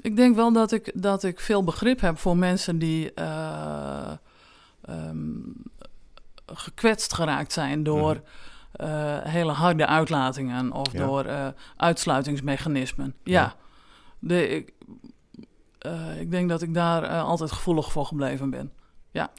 Ik 0.01 0.15
denk 0.15 0.35
wel 0.35 0.53
dat 0.53 0.71
ik, 0.71 0.91
dat 0.93 1.23
ik 1.23 1.39
veel 1.39 1.63
begrip 1.63 1.99
heb 1.99 2.17
voor 2.17 2.37
mensen 2.37 2.79
die 2.79 3.13
eh, 3.13 4.11
ehm, 4.81 5.27
gekwetst 6.45 7.13
geraakt 7.13 7.51
zijn 7.53 7.83
door 7.83 8.21
eh, 8.71 9.17
hele 9.23 9.51
harde 9.51 9.87
uitlatingen 9.87 10.71
of 10.71 10.91
Ja. 10.91 11.05
door 11.05 11.25
eh, 11.25 11.47
uitsluitingsmechanismen. 11.77 13.15
Ja, 13.23 13.41
Ja. 13.41 13.55
De, 14.19 14.47
ik, 14.47 14.73
ik 16.19 16.31
denk 16.31 16.49
dat 16.49 16.61
ik 16.61 16.73
daar 16.73 17.07
altijd 17.07 17.51
gevoelig 17.51 17.91
voor 17.91 18.05
gebleven 18.05 18.49
ben. 18.49 18.71
Ja. 19.11 19.31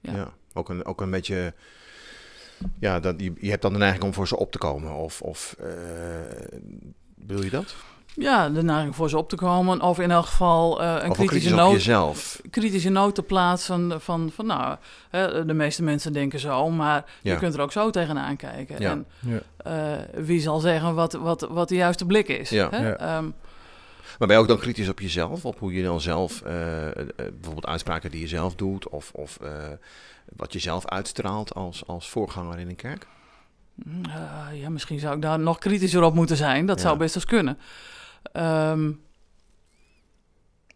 Ja. 0.00 0.32
Ook, 0.52 0.68
een, 0.68 0.84
ook 0.84 1.00
een 1.00 1.10
beetje... 1.10 1.54
Ja, 2.78 3.00
dat, 3.00 3.14
je, 3.18 3.32
je 3.40 3.50
hebt 3.50 3.62
dan 3.62 3.72
de 3.72 3.78
neiging 3.78 4.02
om 4.04 4.14
voor 4.14 4.28
ze 4.28 4.36
op 4.38 4.52
te 4.52 4.58
komen. 4.58 4.92
Of, 4.94 5.20
of 5.22 5.56
eh, 5.60 5.66
wil 7.26 7.42
je 7.42 7.50
dat? 7.50 7.74
Ja, 8.14 8.48
de 8.48 8.62
neiging 8.62 8.94
voor 8.96 9.08
ze 9.08 9.18
op 9.18 9.28
te 9.28 9.36
komen. 9.36 9.80
Of 9.80 9.98
in 9.98 10.10
elk 10.10 10.24
geval 10.26 10.82
eh, 10.82 10.96
een 11.02 11.10
of 11.10 11.16
kritische 11.16 11.54
noot. 11.54 11.72
jezelf? 11.72 12.40
kritische 12.50 12.88
noot 12.88 13.14
te 13.14 13.22
plaatsen 13.22 14.00
van, 14.00 14.30
van 14.34 14.46
nou, 14.46 14.76
hè, 15.10 15.44
de 15.44 15.54
meeste 15.54 15.82
mensen 15.82 16.12
denken 16.12 16.38
zo, 16.38 16.70
maar 16.70 17.04
Ja. 17.22 17.32
je 17.32 17.38
kunt 17.38 17.54
er 17.54 17.60
ook 17.60 17.72
zo 17.72 17.90
tegenaan 17.90 18.36
kijken. 18.36 18.76
Ja. 18.80 18.90
En 18.90 19.06
Ja. 19.20 19.38
eh, 19.56 20.22
wie 20.24 20.40
zal 20.40 20.58
zeggen 20.60 20.94
wat, 20.94 21.12
wat, 21.12 21.46
wat 21.50 21.68
de 21.68 21.74
juiste 21.74 22.06
blik 22.06 22.28
is? 22.28 22.50
Ja. 22.50 22.68
Hè? 22.70 22.88
Ja. 22.88 23.22
Maar 24.18 24.28
ben 24.28 24.36
je 24.36 24.42
ook 24.42 24.48
dan 24.48 24.58
kritisch 24.58 24.88
op 24.88 25.00
jezelf? 25.00 25.44
Op 25.44 25.58
hoe 25.58 25.72
je 25.72 25.82
dan 25.82 26.00
zelf, 26.00 26.42
eh, 26.42 26.88
eh, 26.88 26.94
bijvoorbeeld 27.16 27.66
uitspraken 27.66 28.10
die 28.10 28.20
je 28.20 28.28
zelf 28.28 28.54
doet, 28.54 28.88
of, 28.88 29.10
of 29.12 29.38
eh, 29.42 29.50
wat 30.36 30.52
je 30.52 30.58
zelf 30.58 30.86
uitstraalt 30.86 31.54
als, 31.54 31.86
als 31.86 32.08
voorganger 32.10 32.58
in 32.58 32.68
een 32.68 32.76
kerk? 32.76 33.06
Mm, 33.74 34.04
eh, 34.04 34.60
ja, 34.60 34.70
misschien 34.70 34.98
zou 34.98 35.14
ik 35.16 35.22
daar 35.22 35.38
nog 35.38 35.58
kritischer 35.58 36.02
op 36.02 36.14
moeten 36.14 36.36
zijn. 36.36 36.66
Dat 36.66 36.76
Ja. 36.80 36.82
zou 36.86 36.98
best 36.98 37.14
eens 37.14 37.24
kunnen. 37.24 37.58
Ehm, 38.32 38.90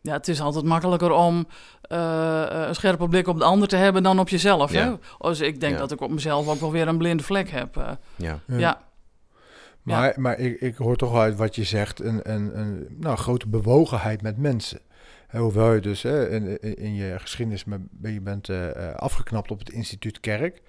ja, 0.00 0.12
het 0.12 0.28
is 0.28 0.40
altijd 0.40 0.64
makkelijker 0.64 1.10
om 1.10 1.46
eh, 1.82 2.44
een 2.48 2.74
scherpe 2.74 3.08
blik 3.08 3.26
op 3.28 3.38
de 3.38 3.44
ander 3.44 3.68
te 3.68 3.76
hebben 3.76 4.02
dan 4.02 4.18
op 4.18 4.28
jezelf. 4.28 4.70
Hè? 4.72 4.82
Ja. 4.84 4.98
Dus 5.18 5.40
ik 5.40 5.60
denk 5.60 5.72
Ja. 5.72 5.78
dat 5.78 5.92
ik 5.92 6.00
op 6.00 6.10
mezelf 6.10 6.48
ook 6.48 6.60
wel 6.60 6.72
weer 6.72 6.88
een 6.88 6.98
blinde 6.98 7.22
vlek 7.22 7.50
heb. 7.50 7.76
eh. 7.76 7.90
Ja. 8.16 8.38
ja. 8.46 8.80
Maar, 9.94 10.14
maar 10.16 10.38
ik, 10.38 10.60
ik 10.60 10.76
hoor 10.76 10.96
toch 10.96 11.12
wel 11.12 11.20
uit 11.20 11.36
wat 11.36 11.54
je 11.54 11.64
zegt, 11.64 12.00
een, 12.00 12.30
een, 12.32 12.58
een 12.58 12.86
nou, 12.98 13.16
grote 13.16 13.48
bewogenheid 13.48 14.22
met 14.22 14.36
mensen. 14.36 14.80
Hoewel 15.30 15.72
je 15.72 15.80
dus 15.80 16.02
hè, 16.02 16.30
in, 16.30 16.60
in- 16.76 16.94
je 16.94 17.14
geschiedenis 17.18 17.64
je 18.02 18.20
bent 18.20 18.48
eh, 18.48 18.88
eh, 18.88 18.94
afgeknapt 18.94 19.50
op 19.50 19.58
het 19.58 19.70
instituut 19.70 20.20
kerk 20.20 20.62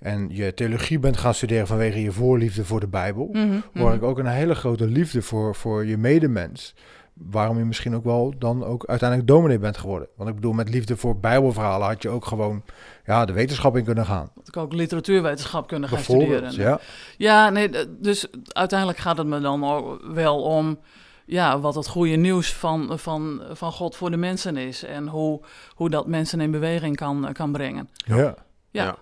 en 0.00 0.28
je 0.30 0.54
theologie 0.54 0.98
bent 0.98 1.16
gaan 1.16 1.34
studeren 1.34 1.66
vanwege 1.66 2.02
je 2.02 2.12
voorliefde 2.12 2.64
voor 2.64 2.80
de 2.80 2.88
Bijbel, 2.88 3.28
Mhm, 3.32 3.60
hoor 3.74 3.86
mhm. 3.88 3.94
ik 3.94 4.02
ook 4.02 4.18
een 4.18 4.26
hele 4.26 4.54
grote 4.54 4.86
liefde 4.86 5.22
voor, 5.22 5.54
voor 5.54 5.86
je 5.86 5.96
medemens. 5.96 6.74
Waarom 7.14 7.58
je 7.58 7.64
misschien 7.64 7.94
ook 7.94 8.04
wel 8.04 8.34
dan 8.38 8.64
ook 8.64 8.86
uiteindelijk 8.86 9.28
dominee 9.28 9.58
bent 9.58 9.78
geworden. 9.78 10.08
Want 10.16 10.28
ik 10.28 10.34
bedoel, 10.34 10.52
met 10.52 10.68
liefde 10.68 10.96
voor 10.96 11.16
Bijbelverhalen 11.18 11.86
had 11.86 12.02
je 12.02 12.08
ook 12.08 12.24
gewoon 12.24 12.62
ja, 13.04 13.24
de 13.24 13.32
wetenschap 13.32 13.76
in 13.76 13.84
kunnen 13.84 14.06
gaan. 14.06 14.30
Dat 14.34 14.48
ik 14.48 14.56
ook 14.56 14.72
literatuurwetenschap 14.72 15.66
kunnen 15.68 15.88
gaan 15.88 15.98
studeren. 15.98 16.52
ja. 16.52 16.80
Ja, 17.16 17.50
nee, 17.50 17.70
dus 17.98 18.26
uiteindelijk 18.48 18.98
gaat 18.98 19.18
het 19.18 19.26
me 19.26 19.40
dan 19.40 19.64
ook 19.64 20.02
wel 20.12 20.42
om 20.42 20.78
ja, 21.26 21.60
wat 21.60 21.74
het 21.74 21.88
goede 21.88 22.16
nieuws 22.16 22.52
van, 22.52 22.98
van, 22.98 23.42
van 23.52 23.72
God 23.72 23.96
voor 23.96 24.10
de 24.10 24.16
mensen 24.16 24.56
is. 24.56 24.84
En 24.84 25.08
hoe, 25.08 25.40
hoe 25.74 25.90
dat 25.90 26.06
mensen 26.06 26.40
in 26.40 26.50
beweging 26.50 26.96
kan, 26.96 27.32
kan 27.32 27.52
brengen. 27.52 27.88
Ja. 27.94 28.16
Ja. 28.16 28.34
Ja. 28.70 28.96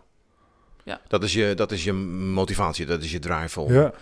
Ja. 0.85 1.01
Dat, 1.09 1.23
is 1.23 1.33
je, 1.33 1.55
dat 1.55 1.73
is 1.73 1.85
je 1.85 1.93
motivatie, 1.93 2.87
dat 2.87 3.03
is 3.03 3.13
je 3.13 3.19
drive 3.19 3.61
om, 3.61 3.73
Ja. 3.73 3.93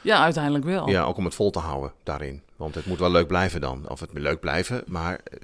Ja, 0.00 0.22
uiteindelijk 0.22 0.64
wel. 0.64 0.88
ja, 0.88 1.02
ook 1.02 1.16
om 1.16 1.24
het 1.24 1.34
vol 1.34 1.50
te 1.50 1.58
houden 1.58 1.92
daarin. 2.02 2.42
Want 2.56 2.74
het 2.74 2.86
moet 2.86 2.98
wel 2.98 3.10
leuk 3.10 3.26
blijven 3.26 3.60
dan. 3.60 3.88
Of 3.88 4.00
het 4.00 4.12
moet 4.12 4.22
leuk 4.22 4.40
blijven, 4.40 4.82
maar 4.86 5.20
eh, 5.24 5.38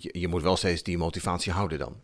je, 0.00 0.18
je 0.20 0.28
moet 0.28 0.42
wel 0.42 0.56
steeds 0.56 0.82
die 0.82 0.98
motivatie 0.98 1.52
houden 1.52 1.78
dan. 1.78 1.96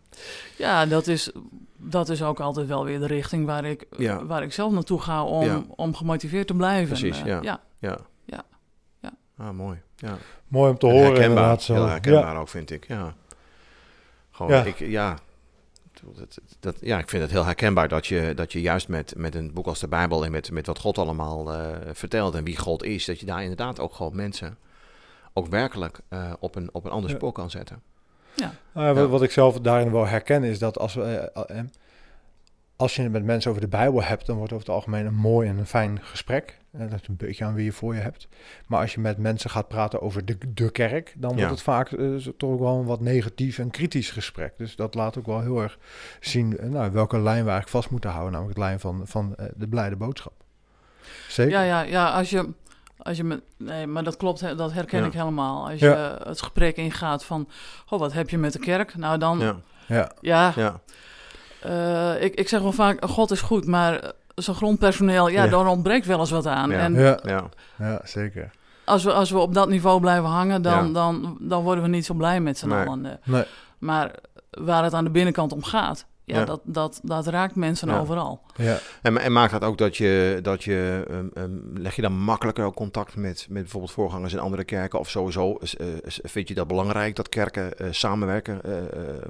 Ja, 0.56 0.86
dat 0.86 1.06
is, 1.06 1.30
dat 1.76 2.08
is 2.08 2.22
ook 2.22 2.40
altijd 2.40 2.66
wel 2.66 2.84
weer 2.84 2.98
de 2.98 3.06
richting 3.06 3.46
waar 3.46 3.64
ik, 3.64 3.86
Ja. 3.96 4.24
waar 4.26 4.42
ik 4.42 4.52
zelf 4.52 4.72
naartoe 4.72 5.00
ga 5.00 5.24
om, 5.24 5.44
Ja. 5.44 5.62
om 5.76 5.94
gemotiveerd 5.94 6.46
te 6.46 6.54
blijven. 6.54 6.98
Precies, 6.98 7.20
Eh, 7.20 7.26
ja. 7.26 7.38
ja. 7.42 7.60
Ja. 7.78 7.98
Ja. 8.24 8.42
Ja. 9.02 9.10
Ah, 9.36 9.50
mooi. 9.50 9.78
Ja. 9.96 10.16
Mooi 10.48 10.70
om 10.70 10.78
te 10.78 10.86
En 10.86 10.92
horen 10.92 11.06
herkenbaar. 11.06 11.28
inderdaad 11.30 11.62
zo. 11.62 11.72
Heel 11.74 11.82
Ja. 11.84 11.88
herkenbaar 11.90 12.36
ook, 12.40 12.48
vind 12.48 12.70
ik. 12.70 12.86
Ja. 12.88 13.14
Gewoon, 14.30 14.52
Ja. 14.52 14.62
Ik, 14.64 14.78
ja. 14.78 15.18
Dat, 16.16 16.38
dat, 16.60 16.76
ja, 16.80 16.98
ik 16.98 17.08
vind 17.08 17.22
het 17.22 17.30
heel 17.32 17.44
herkenbaar 17.44 17.88
dat 17.88 18.06
je, 18.06 18.32
dat 18.34 18.52
je 18.52 18.60
juist 18.60 18.88
met, 18.88 19.14
met 19.16 19.34
een 19.34 19.52
boek 19.52 19.66
als 19.66 19.80
de 19.80 19.88
Bijbel 19.88 20.24
en 20.24 20.30
met, 20.30 20.50
met 20.50 20.66
wat 20.66 20.78
God 20.78 20.98
allemaal 20.98 21.52
eh, 21.52 21.76
vertelt 21.92 22.34
en 22.34 22.44
wie 22.44 22.56
God 22.56 22.84
is, 22.84 23.04
dat 23.04 23.20
je 23.20 23.26
daar 23.26 23.42
inderdaad 23.42 23.80
ook 23.80 23.94
gewoon 23.94 24.16
mensen 24.16 24.58
ook 25.32 25.46
werkelijk 25.46 26.00
eh, 26.08 26.32
op, 26.38 26.54
een, 26.54 26.68
op 26.72 26.84
een 26.84 26.90
ander 26.90 27.10
Ja. 27.10 27.16
spoor 27.16 27.32
kan 27.32 27.50
zetten. 27.50 27.82
Ja. 28.34 28.52
Nou, 28.72 28.94
wat, 28.94 29.04
Ja. 29.04 29.10
wat 29.10 29.22
ik 29.22 29.30
zelf 29.30 29.60
daarin 29.60 29.92
wel 29.92 30.06
herken 30.06 30.44
is 30.44 30.58
dat 30.58 30.78
als, 30.78 30.94
we, 30.94 31.02
eh, 31.34 31.60
als 32.76 32.96
je 32.96 33.02
het 33.02 33.12
met 33.12 33.24
mensen 33.24 33.50
over 33.50 33.62
de 33.62 33.68
Bijbel 33.68 34.02
hebt, 34.02 34.26
dan 34.26 34.36
wordt 34.36 34.52
over 34.52 34.66
het 34.66 34.74
algemeen 34.74 35.06
een 35.06 35.14
mooi 35.14 35.48
en 35.48 35.58
een 35.58 35.66
fijn 35.66 35.98
gesprek. 36.02 36.58
Eh, 36.78 36.90
dat 36.90 37.00
is 37.02 37.08
een 37.08 37.16
beetje 37.16 37.44
aan 37.44 37.54
wie 37.54 37.64
je 37.64 37.72
voor 37.72 37.94
je 37.94 38.00
hebt. 38.00 38.28
Maar 38.66 38.80
als 38.80 38.94
je 38.94 39.00
met 39.00 39.18
mensen 39.18 39.50
gaat 39.50 39.68
praten 39.68 40.00
over 40.02 40.24
de, 40.24 40.36
de 40.54 40.70
kerk, 40.70 41.14
dan 41.16 41.28
wordt 41.30 41.44
Ja. 41.44 41.50
het 41.50 41.62
vaak 41.62 41.92
eh, 41.92 42.14
toch 42.36 42.50
ook 42.50 42.58
wel 42.60 42.78
een 42.78 42.84
wat 42.84 43.00
negatief 43.00 43.58
en 43.58 43.70
kritisch 43.70 44.10
gesprek. 44.10 44.52
Dus 44.56 44.76
dat 44.76 44.94
laat 44.94 45.18
ook 45.18 45.26
wel 45.26 45.40
heel 45.40 45.62
erg 45.62 45.78
zien 46.20 46.58
eh, 46.58 46.68
nou, 46.68 46.90
welke 46.92 47.16
lijn 47.16 47.44
we 47.44 47.50
eigenlijk 47.50 47.68
vast 47.68 47.90
moeten 47.90 48.10
houden, 48.10 48.32
namelijk 48.32 48.56
de 48.58 48.62
lijn 48.64 48.80
van, 48.80 49.00
van 49.04 49.36
de 49.56 49.68
blijde 49.68 49.96
boodschap. 49.96 50.32
Zeker. 51.28 51.52
Ja, 51.52 51.62
ja, 51.62 51.80
ja, 51.82 52.10
als 52.10 52.30
je, 52.30 52.48
als 52.98 53.16
je 53.16 53.24
met, 53.24 53.40
nee, 53.56 53.86
maar 53.86 54.04
dat 54.04 54.16
klopt, 54.16 54.40
hè, 54.40 54.54
dat 54.54 54.72
herken 54.72 55.00
Ja. 55.00 55.06
ik 55.06 55.12
helemaal. 55.12 55.68
Als 55.70 55.80
je 55.80 55.86
Ja. 55.86 56.18
het 56.22 56.40
gesprek 56.40 56.76
ingaat 56.76 57.24
van, 57.24 57.48
oh, 57.88 57.98
wat 57.98 58.12
heb 58.12 58.30
je 58.30 58.38
met 58.38 58.52
de 58.52 58.58
kerk? 58.58 58.96
Nou 58.96 59.18
dan, 59.18 59.38
ja, 59.38 59.56
Ja, 59.86 60.12
Ja. 60.20 60.52
ja, 60.56 60.80
eh, 61.60 62.22
ik, 62.24 62.34
ik 62.34 62.48
zeg 62.48 62.60
wel 62.60 62.72
vaak, 62.72 63.04
God 63.04 63.30
is 63.30 63.40
goed, 63.40 63.66
maar 63.66 64.12
zijn 64.42 64.56
grondpersoneel, 64.56 65.28
ja, 65.28 65.44
Ja. 65.44 65.50
daar 65.50 65.66
ontbreekt 65.66 66.06
wel 66.06 66.18
eens 66.20 66.30
wat 66.30 66.46
aan. 66.46 66.70
Ja. 66.70 66.78
En 66.78 66.94
Ja, 66.94 67.18
ja, 67.22 67.48
ja, 67.78 68.00
zeker. 68.04 68.50
als 68.84 69.04
we, 69.04 69.12
als 69.12 69.30
we 69.30 69.38
op 69.38 69.54
dat 69.54 69.68
niveau 69.68 70.00
blijven 70.00 70.28
hangen, 70.28 70.62
dan, 70.62 70.86
Ja. 70.86 70.92
dan, 70.92 71.36
dan 71.40 71.62
worden 71.62 71.84
we 71.84 71.90
niet 71.90 72.06
zo 72.06 72.14
blij 72.14 72.40
met 72.40 72.58
z'n 72.58 72.68
Nee. 72.68 72.86
allen. 72.86 73.04
eh. 73.06 73.12
Nee. 73.24 73.44
Maar 73.78 74.14
waar 74.50 74.84
het 74.84 74.94
aan 74.94 75.04
de 75.04 75.10
binnenkant 75.10 75.52
om 75.52 75.62
gaat, 75.62 76.06
ja, 76.24 76.38
Ja. 76.38 76.44
Dat, 76.44 76.60
dat, 76.64 77.00
dat 77.02 77.26
raakt 77.26 77.54
mensen 77.54 77.88
Ja. 77.88 77.98
overal. 77.98 78.40
Ja. 78.56 78.78
En, 79.02 79.18
en 79.18 79.32
maakt 79.32 79.52
dat 79.52 79.64
ook 79.64 79.78
dat 79.78 79.96
je, 79.96 80.38
dat 80.42 80.64
je 80.64 81.04
ehm, 81.10 81.26
ehm, 81.34 81.58
leg 81.82 81.96
je 81.96 82.02
dan 82.02 82.18
makkelijker 82.18 82.64
ook 82.64 82.74
contact 82.74 83.16
met, 83.16 83.46
met 83.50 83.62
bijvoorbeeld 83.62 83.92
voorgangers 83.92 84.32
in 84.32 84.38
andere 84.38 84.64
kerken? 84.64 84.98
Of 84.98 85.08
sowieso 85.10 85.54
eh, 85.58 85.86
vind 86.04 86.48
je 86.48 86.54
dat 86.54 86.66
belangrijk 86.66 87.16
dat 87.16 87.28
kerken 87.28 87.78
eh, 87.78 87.86
samenwerken, 87.90 88.62
eh, 88.62 88.78
eh, 88.78 89.22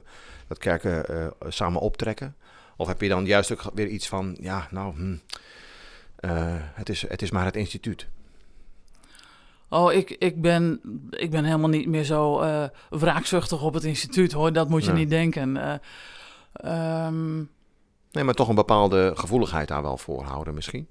dat 0.48 0.58
kerken 0.58 1.06
eh, 1.08 1.26
samen 1.48 1.80
optrekken? 1.80 2.34
Of 2.80 2.86
heb 2.86 3.00
je 3.00 3.08
dan 3.08 3.24
juist 3.26 3.52
ook 3.52 3.62
weer 3.74 3.86
iets 3.86 4.08
van, 4.08 4.36
ja, 4.40 4.66
nou, 4.70 4.94
hm, 4.94 5.16
eh, 6.16 6.30
het, 6.56 6.88
is, 6.88 7.08
het 7.08 7.22
is 7.22 7.30
maar 7.30 7.44
het 7.44 7.56
instituut. 7.56 8.08
Oh, 9.68 9.92
ik, 9.92 10.10
ik, 10.10 10.40
ben, 10.42 10.80
ik 11.10 11.30
ben 11.30 11.44
helemaal 11.44 11.68
niet 11.68 11.86
meer 11.88 12.04
zo 12.04 12.40
eh 12.40 12.64
wraakzuchtig 12.90 13.62
op 13.62 13.74
het 13.74 13.84
instituut, 13.84 14.32
hoor. 14.32 14.52
Dat 14.52 14.68
moet 14.68 14.84
je 14.84 14.90
Nee. 14.92 15.00
niet 15.00 15.10
denken. 15.10 15.56
Eh, 15.56 15.74
ehm, 17.06 17.36
Nee, 18.12 18.24
maar 18.24 18.34
toch 18.34 18.48
een 18.48 18.54
bepaalde 18.54 19.12
gevoeligheid 19.16 19.68
daar 19.68 19.82
wel 19.82 19.98
voor 19.98 20.22
houden 20.24 20.54
misschien. 20.54 20.88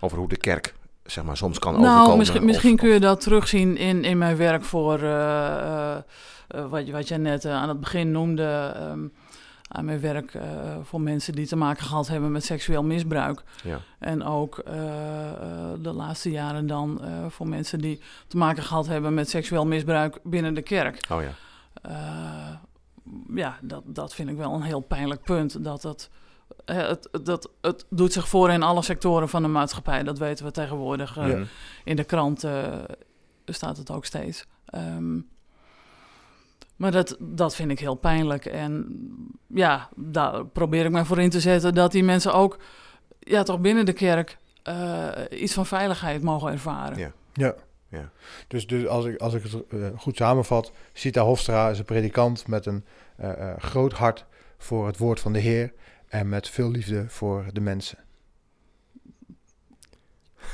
Over 0.00 0.18
hoe 0.18 0.28
de 0.28 0.36
kerk, 0.36 0.74
zeg 1.04 1.24
maar, 1.24 1.36
soms 1.36 1.58
kan 1.58 1.74
overkomen. 1.76 2.04
nou, 2.04 2.18
misschien, 2.18 2.40
of- 2.40 2.46
misschien 2.46 2.72
of- 2.74 2.80
kun 2.80 2.88
je 2.90 3.00
dat 3.00 3.20
terugzien 3.20 3.76
in, 3.76 4.04
in 4.04 4.18
mijn 4.18 4.36
werk 4.36 4.64
voor 4.64 5.02
eh, 5.02 5.96
wat, 6.68 6.86
je- 6.86 6.92
wat 6.92 7.08
jij 7.08 7.18
net 7.18 7.44
aan 7.44 7.68
het 7.68 7.80
begin 7.80 8.10
noemde. 8.10 8.72
ehm, 8.76 9.00
aan 9.72 9.84
mijn 9.84 10.00
werk 10.00 10.34
eh, 10.34 10.42
voor 10.82 11.00
mensen 11.00 11.32
die 11.32 11.46
te 11.46 11.56
maken 11.56 11.84
gehad 11.84 12.08
hebben 12.08 12.32
met 12.32 12.44
seksueel 12.44 12.82
misbruik. 12.82 13.42
Ja. 13.64 13.80
En 13.98 14.24
ook 14.24 14.58
eh, 14.58 15.28
eh, 15.30 15.38
de 15.80 15.92
laatste 15.92 16.30
jaren 16.30 16.66
dan 16.66 17.00
voor 17.28 17.48
mensen 17.48 17.78
die 17.78 18.00
te 18.26 18.36
maken 18.36 18.62
gehad 18.62 18.86
hebben 18.86 19.14
met 19.14 19.30
seksueel 19.30 19.66
misbruik 19.66 20.18
binnen 20.22 20.54
de 20.54 20.62
kerk. 20.62 21.06
Oh 21.10 21.22
ja. 21.22 21.32
Ja, 23.34 23.58
dat, 23.60 23.82
dat 23.86 24.14
vind 24.14 24.28
ik 24.28 24.36
wel 24.36 24.54
een 24.54 24.62
heel 24.62 24.80
pijnlijk 24.80 25.22
punt. 25.22 25.64
Dat 25.64 25.82
het, 25.82 26.10
eh, 26.64 26.76
het, 26.88 27.08
dat, 27.22 27.50
het 27.60 27.86
doet 27.90 28.12
zich 28.12 28.28
voor 28.28 28.50
in 28.50 28.62
alle 28.62 28.82
sectoren 28.82 29.28
van 29.28 29.42
de 29.42 29.48
maatschappij. 29.48 30.02
Dat 30.02 30.18
weten 30.18 30.44
we 30.44 30.50
tegenwoordig. 30.50 31.14
Ja. 31.14 31.42
In 31.84 31.96
de 31.96 32.04
krant 32.04 32.44
eh, 32.44 32.64
staat 33.44 33.76
het 33.76 33.90
ook 33.90 34.04
steeds. 34.04 34.46
Ehm, 34.64 35.20
maar 36.82 36.90
dat, 36.90 37.16
dat 37.18 37.54
vind 37.54 37.70
ik 37.70 37.78
heel 37.78 37.94
pijnlijk. 37.94 38.46
En 38.46 38.86
ja, 39.46 39.88
daar 39.96 40.46
probeer 40.46 40.84
ik 40.84 40.90
me 40.90 41.04
voor 41.04 41.20
in 41.20 41.30
te 41.30 41.40
zetten 41.40 41.74
dat 41.74 41.92
die 41.92 42.04
mensen 42.04 42.32
ook 42.32 42.58
ja, 43.18 43.42
toch 43.42 43.60
binnen 43.60 43.86
de 43.86 43.92
kerk 43.92 44.38
eh, 44.62 45.08
iets 45.30 45.52
van 45.52 45.66
veiligheid 45.66 46.22
mogen 46.22 46.52
ervaren. 46.52 46.98
Ja. 46.98 47.12
Ja. 47.32 47.54
Ja. 47.88 48.10
Dus, 48.48 48.66
dus 48.66 48.86
als, 48.86 49.04
ik, 49.04 49.20
als 49.20 49.34
ik 49.34 49.42
het 49.42 49.52
eh, 49.68 49.88
goed 49.96 50.16
samenvat, 50.16 50.72
Sita 50.92 51.22
Hofstra 51.22 51.70
is 51.70 51.78
een 51.78 51.84
predikant 51.84 52.46
met 52.46 52.66
een 52.66 52.84
eh, 53.16 53.50
eh, 53.50 53.58
groot 53.58 53.92
hart 53.92 54.24
voor 54.58 54.86
het 54.86 54.98
woord 54.98 55.20
van 55.20 55.32
de 55.32 55.38
Heer 55.38 55.72
en 56.08 56.28
met 56.28 56.48
veel 56.48 56.70
liefde 56.70 57.04
voor 57.08 57.44
de 57.52 57.60
mensen. 57.60 57.98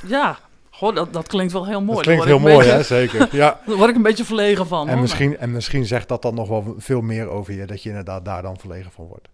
Ja, 0.07 0.39
goh, 0.79 0.95
dat, 0.95 1.13
dat 1.13 1.27
klinkt 1.27 1.53
wel 1.53 1.65
heel 1.65 1.81
mooi. 1.81 1.95
dat 1.95 2.05
klinkt 2.05 2.25
heel 2.25 2.39
mooi, 2.39 2.67
hè? 2.67 2.83
Zeker. 2.83 3.27
Ja. 3.31 3.59
Daar 3.65 3.77
word 3.77 3.89
ik 3.89 3.95
een 3.95 4.01
beetje 4.01 4.25
verlegen 4.25 4.67
van. 4.67 4.87
En 4.87 4.93
hoor. 4.93 5.01
misschien, 5.01 5.37
en 5.37 5.51
misschien 5.51 5.85
zegt 5.85 6.07
dat 6.07 6.21
dan 6.21 6.35
nog 6.35 6.47
wel 6.47 6.75
veel 6.77 7.01
meer 7.01 7.29
over 7.29 7.53
je, 7.53 7.65
dat 7.65 7.83
je 7.83 7.89
inderdaad 7.89 8.25
daar 8.25 8.41
dan 8.41 8.59
verlegen 8.59 8.91
van 8.91 9.05
wordt. 9.05 9.29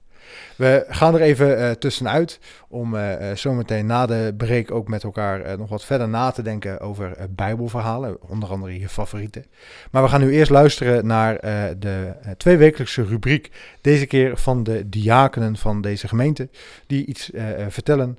We 0.56 0.86
gaan 0.88 1.16
er 1.16 1.22
even 1.22 1.60
eh, 1.60 1.72
tussenuit 1.72 2.40
om 2.68 2.96
eh, 2.96 3.36
zometeen 3.36 3.86
na 3.86 4.06
de 4.06 4.34
break 4.38 4.72
ook 4.72 4.88
met 4.88 5.04
elkaar 5.04 5.58
nog 5.58 5.70
wat 5.70 5.86
verder 5.86 6.10
na 6.10 6.32
te 6.32 6.42
denken 6.42 6.80
over 6.80 7.16
Bijbelverhalen, 7.30 8.18
onder 8.30 8.50
andere 8.50 8.80
je 8.80 8.90
favorieten. 8.90 9.46
Maar 9.92 10.04
we 10.04 10.10
gaan 10.10 10.22
nu 10.22 10.32
eerst 10.32 10.52
luisteren 10.52 11.06
naar 11.06 11.40
de 11.80 12.16
tweewekelijkse 12.38 13.04
rubriek, 13.04 13.52
deze 13.82 14.06
keer 14.06 14.38
van 14.38 14.64
de 14.64 14.90
diakenen 14.90 15.58
van 15.58 15.82
deze 15.82 16.08
gemeente, 16.08 16.50
die 16.88 17.06
iets 17.06 17.32
vertellen 17.68 18.18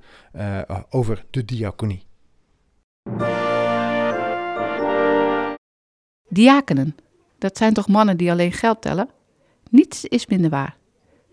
over 0.90 1.25
de 1.30 1.45
diaconie. 1.45 2.06
Diakenen, 6.28 6.96
dat 7.38 7.56
zijn 7.56 7.72
toch 7.72 7.88
mannen 7.88 8.16
die 8.16 8.30
alleen 8.30 8.52
geld 8.52 8.82
tellen? 8.82 9.08
Niets 9.70 10.04
is 10.04 10.26
minder 10.26 10.50
waar. 10.50 10.76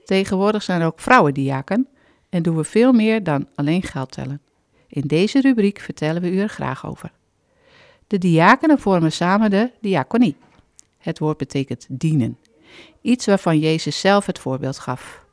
Tegenwoordig 0.05 0.63
zijn 0.63 0.81
er 0.81 0.87
ook 0.87 0.99
vrouwen 0.99 1.33
diaken 1.33 1.87
en 2.29 2.43
doen 2.43 2.55
we 2.55 2.63
veel 2.63 2.93
meer 2.93 3.23
dan 3.23 3.47
alleen 3.55 3.83
geld 3.83 4.11
tellen. 4.11 4.41
In 4.87 5.07
deze 5.07 5.41
rubriek 5.41 5.79
vertellen 5.79 6.21
we 6.21 6.31
u 6.31 6.39
er 6.39 6.49
graag 6.49 6.85
over. 6.85 7.11
De 8.07 8.17
diakenen 8.17 8.79
vormen 8.79 9.11
samen 9.11 9.49
de 9.49 9.71
diaconie. 9.81 10.35
Het 10.97 11.19
woord 11.19 11.37
betekent 11.37 11.85
dienen. 11.89 12.37
Iets 13.01 13.25
waarvan 13.25 13.59
Jezus 13.59 13.99
zelf 13.99 14.25
het 14.25 14.39
voorbeeld 14.39 14.79
gaf. 14.79 15.25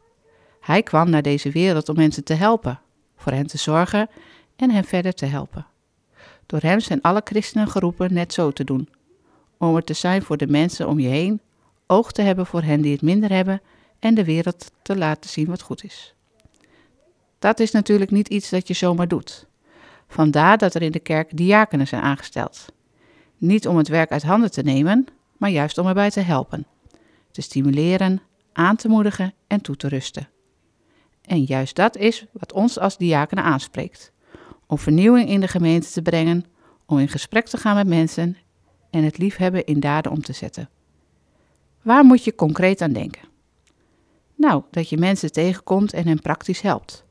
Hij 0.60 0.82
kwam 0.82 1.10
naar 1.10 1.22
deze 1.22 1.50
wereld 1.50 1.88
om 1.88 1.96
mensen 1.96 2.24
te 2.24 2.34
helpen, 2.34 2.80
voor 3.16 3.32
hen 3.32 3.46
te 3.46 3.58
zorgen 3.58 4.08
en 4.56 4.70
hen 4.70 4.84
verder 4.84 5.12
te 5.12 5.26
helpen. 5.26 5.66
Door 6.50 6.60
hem 6.60 6.80
zijn 6.80 7.02
alle 7.02 7.20
christenen 7.24 7.68
geroepen 7.68 8.14
net 8.14 8.32
zo 8.32 8.50
te 8.50 8.64
doen. 8.64 8.88
Om 9.58 9.76
er 9.76 9.84
te 9.84 9.92
zijn 9.92 10.22
voor 10.22 10.36
de 10.36 10.46
mensen 10.46 10.88
om 10.88 11.00
je 11.00 11.08
heen, 11.08 11.40
oog 11.86 12.12
te 12.12 12.22
hebben 12.22 12.46
voor 12.46 12.62
hen 12.62 12.80
die 12.80 12.92
het 12.92 13.02
minder 13.02 13.30
hebben 13.32 13.60
en 13.98 14.14
de 14.14 14.24
wereld 14.24 14.70
te 14.82 14.96
laten 14.96 15.30
zien 15.30 15.46
wat 15.46 15.62
goed 15.62 15.84
is. 15.84 16.14
Dat 17.38 17.60
is 17.60 17.70
natuurlijk 17.70 18.10
niet 18.10 18.28
iets 18.28 18.50
dat 18.50 18.68
je 18.68 18.74
zomaar 18.74 19.08
doet. 19.08 19.46
Vandaar 20.08 20.58
dat 20.58 20.74
er 20.74 20.82
in 20.82 20.92
de 20.92 20.98
kerk 20.98 21.36
diakenen 21.36 21.86
zijn 21.86 22.02
aangesteld. 22.02 22.64
Niet 23.36 23.68
om 23.68 23.76
het 23.76 23.88
werk 23.88 24.10
uit 24.10 24.22
handen 24.22 24.50
te 24.50 24.62
nemen, 24.62 25.06
maar 25.36 25.50
juist 25.50 25.78
om 25.78 25.86
erbij 25.86 26.10
te 26.10 26.20
helpen. 26.20 26.66
Te 27.30 27.40
stimuleren, 27.40 28.22
aan 28.52 28.76
te 28.76 28.88
moedigen 28.88 29.34
en 29.46 29.60
toe 29.60 29.76
te 29.76 29.88
rusten. 29.88 30.28
En 31.22 31.42
juist 31.42 31.76
dat 31.76 31.96
is 31.96 32.26
wat 32.32 32.52
ons 32.52 32.78
als 32.78 32.96
diakenen 32.96 33.44
aanspreekt. 33.44 34.12
Om 34.70 34.78
vernieuwing 34.78 35.28
in 35.28 35.40
de 35.40 35.48
gemeente 35.48 35.90
te 35.90 36.02
brengen, 36.02 36.44
om 36.86 36.98
in 36.98 37.08
gesprek 37.08 37.46
te 37.46 37.56
gaan 37.56 37.74
met 37.74 37.86
mensen 37.86 38.36
en 38.90 39.04
het 39.04 39.18
liefhebben 39.18 39.64
in 39.64 39.80
daden 39.80 40.12
om 40.12 40.22
te 40.22 40.32
zetten. 40.32 40.68
Waar 41.82 42.04
moet 42.04 42.24
je 42.24 42.34
concreet 42.34 42.80
aan 42.80 42.92
denken? 42.92 43.22
Nou, 44.34 44.62
dat 44.70 44.88
je 44.88 44.96
mensen 44.96 45.32
tegenkomt 45.32 45.92
en 45.92 46.06
hen 46.06 46.20
praktisch 46.20 46.60
helpt. 46.60 47.04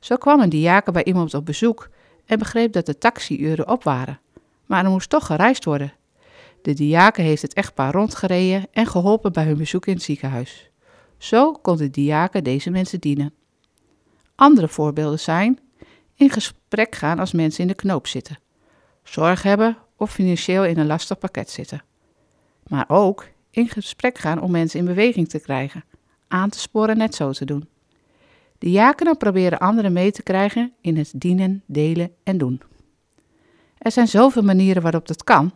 Zo 0.00 0.16
kwam 0.16 0.40
een 0.40 0.48
diaken 0.48 0.92
bij 0.92 1.04
iemand 1.04 1.34
op 1.34 1.46
bezoek 1.46 1.88
en 2.26 2.38
begreep 2.38 2.72
dat 2.72 2.86
de 2.86 2.98
taxiuren 2.98 3.68
op 3.68 3.82
waren. 3.82 4.20
Maar 4.66 4.84
er 4.84 4.90
moest 4.90 5.10
toch 5.10 5.26
gereisd 5.26 5.64
worden. 5.64 5.92
De 6.62 6.74
diaken 6.74 7.24
heeft 7.24 7.42
het 7.42 7.54
echtpaar 7.54 7.92
rondgereden 7.92 8.66
en 8.72 8.86
geholpen 8.86 9.32
bij 9.32 9.44
hun 9.44 9.58
bezoek 9.58 9.86
in 9.86 9.94
het 9.94 10.02
ziekenhuis. 10.02 10.70
Zo 11.18 11.52
kon 11.52 11.76
de 11.76 11.90
diaken 11.90 12.44
deze 12.44 12.70
mensen 12.70 13.00
dienen. 13.00 13.34
Andere 14.34 14.68
voorbeelden 14.68 15.20
zijn 15.20 15.58
in 16.20 16.30
gesprek 16.30 16.94
gaan 16.94 17.18
als 17.18 17.32
mensen 17.32 17.62
in 17.62 17.68
de 17.68 17.74
knoop 17.74 18.06
zitten, 18.06 18.38
zorg 19.02 19.42
hebben 19.42 19.76
of 19.96 20.12
financieel 20.12 20.64
in 20.64 20.78
een 20.78 20.86
lastig 20.86 21.18
pakket 21.18 21.50
zitten. 21.50 21.82
Maar 22.66 22.84
ook 22.88 23.28
in 23.50 23.68
gesprek 23.68 24.18
gaan 24.18 24.40
om 24.40 24.50
mensen 24.50 24.78
in 24.78 24.84
beweging 24.84 25.28
te 25.28 25.40
krijgen, 25.40 25.84
aan 26.28 26.50
te 26.50 26.58
sporen 26.58 26.96
net 26.96 27.14
zo 27.14 27.32
te 27.32 27.44
doen. 27.44 27.68
De 28.58 28.66
diakenen 28.66 29.16
proberen 29.16 29.58
anderen 29.58 29.92
mee 29.92 30.12
te 30.12 30.22
krijgen 30.22 30.72
in 30.80 30.96
het 30.96 31.12
dienen, 31.16 31.62
delen 31.66 32.12
en 32.22 32.38
doen. 32.38 32.60
Er 33.78 33.92
zijn 33.92 34.08
zoveel 34.08 34.42
manieren 34.42 34.82
waarop 34.82 35.06
dat 35.06 35.24
kan, 35.24 35.52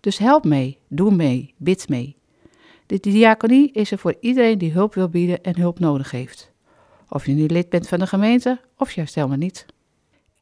dus 0.00 0.18
help 0.18 0.44
mee, 0.44 0.78
doe 0.88 1.14
mee, 1.14 1.54
bid 1.56 1.88
mee. 1.88 2.16
De 2.86 3.00
diaconie 3.00 3.72
is 3.72 3.90
er 3.90 3.98
voor 3.98 4.16
iedereen 4.20 4.58
die 4.58 4.72
hulp 4.72 4.94
wil 4.94 5.08
bieden 5.08 5.42
en 5.42 5.56
hulp 5.56 5.78
nodig 5.78 6.10
heeft. 6.10 6.52
Of 7.08 7.26
je 7.26 7.32
nu 7.32 7.46
lid 7.46 7.68
bent 7.68 7.88
van 7.88 7.98
de 7.98 8.06
gemeente 8.06 8.60
of 8.76 8.92
juist 8.92 9.14
helemaal 9.14 9.36
niet. 9.36 9.66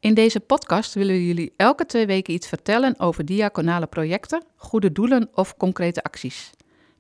In 0.05 0.15
deze 0.15 0.41
podcast 0.41 0.95
willen 0.95 1.15
we 1.15 1.27
jullie 1.27 1.53
elke 1.57 1.87
twee 1.87 2.07
weken 2.07 2.35
iets 2.35 2.49
vertellen 2.49 2.99
over 2.99 3.25
diaconale 3.25 3.87
projecten, 3.87 4.45
goede 4.57 4.93
doelen 4.93 5.29
of 5.35 5.57
concrete 5.57 6.03
acties. 6.03 6.51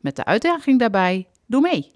Met 0.00 0.16
de 0.16 0.24
uitdaging 0.24 0.78
daarbij: 0.78 1.28
doe 1.46 1.60
mee! 1.60 1.92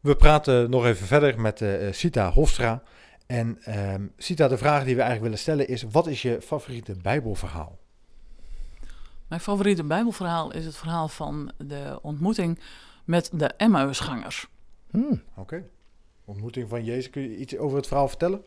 We 0.00 0.16
praten 0.16 0.70
nog 0.70 0.84
even 0.84 1.06
verder 1.06 1.40
met 1.40 1.60
uh, 1.60 1.92
Sita 1.92 2.30
Hofstra. 2.30 2.82
En 3.26 3.58
um, 3.68 4.12
Sita, 4.16 4.48
de 4.48 4.58
vraag 4.58 4.84
die 4.84 4.94
we 4.94 5.02
eigenlijk 5.02 5.22
willen 5.22 5.38
stellen 5.38 5.68
is: 5.68 5.82
wat 5.82 6.06
is 6.06 6.22
je 6.22 6.40
favoriete 6.40 6.96
Bijbelverhaal? 7.02 7.78
Mijn 9.28 9.40
favoriete 9.40 9.84
Bijbelverhaal 9.84 10.52
is 10.52 10.64
het 10.64 10.76
verhaal 10.76 11.08
van 11.08 11.52
de 11.58 11.98
ontmoeting 12.02 12.58
met 13.04 13.30
de 13.32 13.50
Emmausgangers. 13.56 14.50
Hmm, 14.92 15.22
Oké. 15.36 15.64
Ontmoeting 16.24 16.68
van 16.68 16.84
Jezus. 16.84 17.10
Kun 17.10 17.22
je 17.22 17.36
iets 17.36 17.56
over 17.56 17.76
het 17.76 17.86
verhaal 17.86 18.08
vertellen? 18.08 18.42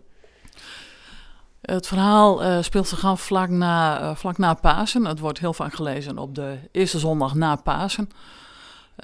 Het 1.61 1.87
verhaal 1.87 2.43
uh, 2.43 2.61
speelt 2.61 2.87
zich 2.87 3.05
af 3.05 3.21
vlak 3.21 3.49
na, 3.49 4.01
uh, 4.01 4.15
vlak 4.15 4.37
na 4.37 4.53
Pasen. 4.53 5.05
Het 5.05 5.19
wordt 5.19 5.39
heel 5.39 5.53
vaak 5.53 5.73
gelezen 5.73 6.17
op 6.17 6.35
de 6.35 6.57
eerste 6.71 6.99
zondag 6.99 7.35
na 7.35 7.55
Pasen. 7.55 8.09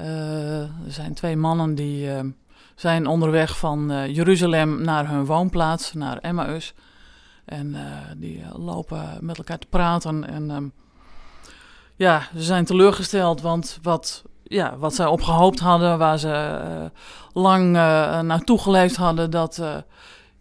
Uh, 0.02 0.62
er 0.62 0.70
zijn 0.88 1.13
twee 1.13 1.36
mannen 1.36 1.76
die 1.76 2.10
zijn 2.76 3.08
onderweg 3.08 3.58
van 3.58 4.12
Jeruzalem 4.13 4.82
naar 4.82 5.10
hun 5.10 5.26
woonplaats, 5.26 5.94
naar 5.94 6.18
Emmaus. 6.18 6.74
En 7.46 7.76
die 8.18 8.44
lopen 8.58 9.18
met 9.22 9.38
elkaar 9.38 9.60
te 9.60 9.68
praten. 9.68 10.28
En 10.28 10.50
um, 10.50 10.74
ja, 11.96 12.28
ze 12.36 12.44
zijn 12.44 12.66
teleurgesteld, 12.66 13.42
want 13.42 13.80
wat, 13.82 14.24
ja, 14.52 14.78
wat 14.78 14.96
zij 14.96 15.06
opgehoopt 15.06 15.60
hadden, 15.60 15.98
waar 15.98 16.20
ze 16.20 16.92
lang 17.34 17.72
naartoe 18.22 18.60
geleefd 18.60 18.96
hadden, 18.96 19.32
dat 19.32 19.62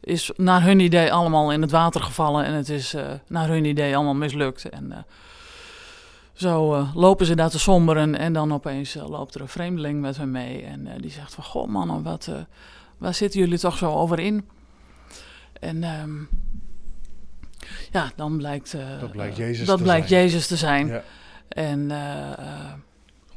is 0.00 0.30
naar 0.36 0.62
hun 0.62 0.80
idee 0.80 1.12
allemaal 1.12 1.52
in 1.52 1.62
het 1.62 1.70
water 1.70 2.00
gevallen 2.00 2.44
en 2.44 2.52
het 2.52 2.68
is 2.68 2.94
naar 3.26 3.48
hun 3.48 3.64
idee 3.64 3.94
allemaal 3.94 4.14
mislukt. 4.14 4.68
En 4.68 5.06
zo 6.32 6.74
uh, 6.74 6.94
lopen 6.94 7.26
ze 7.26 7.34
daar 7.34 7.50
te 7.50 7.58
somberen 7.58 8.18
en 8.18 8.32
dan 8.32 8.52
opeens 8.52 8.94
loopt 8.94 9.34
er 9.34 9.40
een 9.40 9.48
vreemdeling 9.48 10.00
met 10.00 10.16
hen 10.16 10.30
mee 10.30 10.62
en 10.62 10.88
die 11.00 11.10
zegt 11.10 11.34
van, 11.34 11.44
goh 11.44 11.68
mannen, 11.68 12.02
wat, 12.02 12.30
waar 12.98 13.14
zitten 13.14 13.40
jullie 13.40 13.58
toch 13.58 13.76
zo 13.76 13.92
over 13.92 14.18
in? 14.18 14.48
En 15.52 15.84
um, 15.84 16.28
ja, 17.92 18.10
dan 18.16 18.36
blijkt, 18.36 18.76
dat 19.00 19.10
blijkt, 19.10 19.36
Jezus, 19.36 19.66
dat 19.66 19.76
te 19.76 19.82
blijkt 19.82 20.08
zijn. 20.08 20.22
Jezus 20.22 20.46
te 20.46 20.56
zijn. 20.56 20.86
Ja. 20.86 21.02
En 21.48 21.90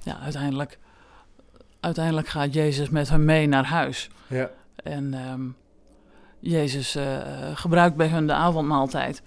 ja, 0.03 0.19
uiteindelijk, 0.19 0.77
uiteindelijk 1.79 2.27
gaat 2.27 2.53
Jezus 2.53 2.89
met 2.89 3.09
hem 3.09 3.25
mee 3.25 3.47
naar 3.47 3.65
huis. 3.65 4.09
Ja. 4.27 4.49
En 4.75 5.13
um, 5.13 5.55
Jezus 6.39 6.95
uh, 6.95 7.17
gebruikt 7.53 7.95
bij 7.95 8.07
hun 8.07 8.27
de 8.27 8.33
avondmaaltijd. 8.33 9.21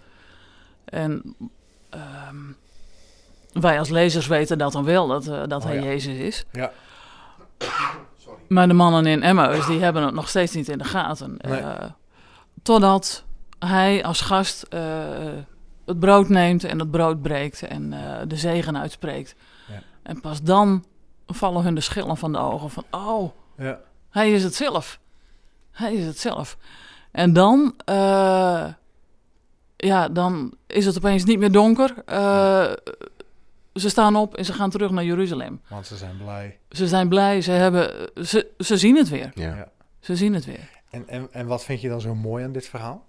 En 0.84 1.36
um, 2.28 2.56
wij 3.52 3.78
als 3.78 3.88
lezers 3.88 4.26
weten 4.26 4.58
dat 4.58 4.72
dan 4.72 4.84
wel, 4.84 5.06
dat, 5.06 5.26
uh, 5.26 5.42
dat 5.46 5.62
Oh, 5.62 5.68
hij 5.68 5.74
ja. 5.74 5.82
Jezus 5.82 6.16
is. 6.16 6.44
Ja. 6.52 6.72
Maar 8.48 8.68
de 8.68 8.74
mannen 8.74 9.06
in 9.06 9.22
Emmaus, 9.22 9.66
die 9.66 9.80
hebben 9.80 10.02
het 10.02 10.14
nog 10.14 10.28
steeds 10.28 10.54
niet 10.54 10.68
in 10.68 10.78
de 10.78 10.84
gaten. 10.84 11.34
Nee. 11.38 11.60
Uh, 11.60 11.74
totdat 12.62 13.24
hij 13.58 14.04
als 14.04 14.20
gast 14.20 14.66
het 15.84 16.00
brood 16.00 16.28
neemt 16.28 16.64
en 16.64 16.78
het 16.78 16.90
brood 16.90 17.22
breekt 17.22 17.62
en 17.62 17.90
de 18.28 18.36
zegen 18.36 18.78
uitspreekt. 18.78 19.34
En 20.06 20.20
pas 20.20 20.42
dan 20.42 20.84
vallen 21.26 21.62
hun 21.62 21.74
de 21.74 21.80
schillen 21.80 22.16
van 22.16 22.32
de 22.32 22.38
ogen 22.38 22.70
van, 22.70 22.84
oh, 22.90 23.30
Ja. 23.56 23.80
hij 24.10 24.32
is 24.32 24.42
het 24.44 24.54
zelf. 24.54 25.00
Hij 25.70 25.94
is 25.94 26.06
het 26.06 26.18
zelf. 26.18 26.56
En 27.10 27.32
dan, 27.32 27.74
uh, 27.90 28.66
ja, 29.76 30.08
dan 30.08 30.54
is 30.66 30.86
het 30.86 30.96
opeens 30.96 31.24
niet 31.24 31.38
meer 31.38 31.52
donker. 31.52 31.94
Uh, 32.08 32.72
ze 33.74 33.88
staan 33.88 34.16
op 34.16 34.36
en 34.36 34.44
ze 34.44 34.52
gaan 34.52 34.70
terug 34.70 34.90
naar 34.90 35.04
Jeruzalem. 35.04 35.60
Want 35.68 35.86
ze 35.86 35.96
zijn 35.96 36.16
blij. 36.16 36.58
Ze 36.70 36.88
zijn 36.88 37.08
blij, 37.08 37.40
ze, 37.40 37.50
hebben, 37.50 38.10
ze, 38.26 38.50
ze 38.58 38.76
zien 38.76 38.96
het 38.96 39.08
weer. 39.08 39.30
Ja. 39.34 39.54
Ja. 39.56 39.68
Ze 40.00 40.16
zien 40.16 40.34
het 40.34 40.44
weer. 40.44 40.70
En, 40.90 41.08
en, 41.08 41.28
en 41.30 41.46
wat 41.46 41.64
vind 41.64 41.80
je 41.80 41.88
dan 41.88 42.00
zo 42.00 42.14
mooi 42.14 42.44
aan 42.44 42.52
dit 42.52 42.68
verhaal? 42.68 43.04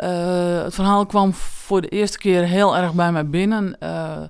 Uh, 0.00 0.62
het 0.62 0.74
verhaal 0.74 1.06
kwam 1.06 1.34
voor 1.34 1.80
de 1.80 1.88
eerste 1.88 2.18
keer 2.18 2.42
heel 2.42 2.76
erg 2.76 2.94
bij 2.94 3.12
mij 3.12 3.26
binnen. 3.28 3.76
Uh, 3.82 4.22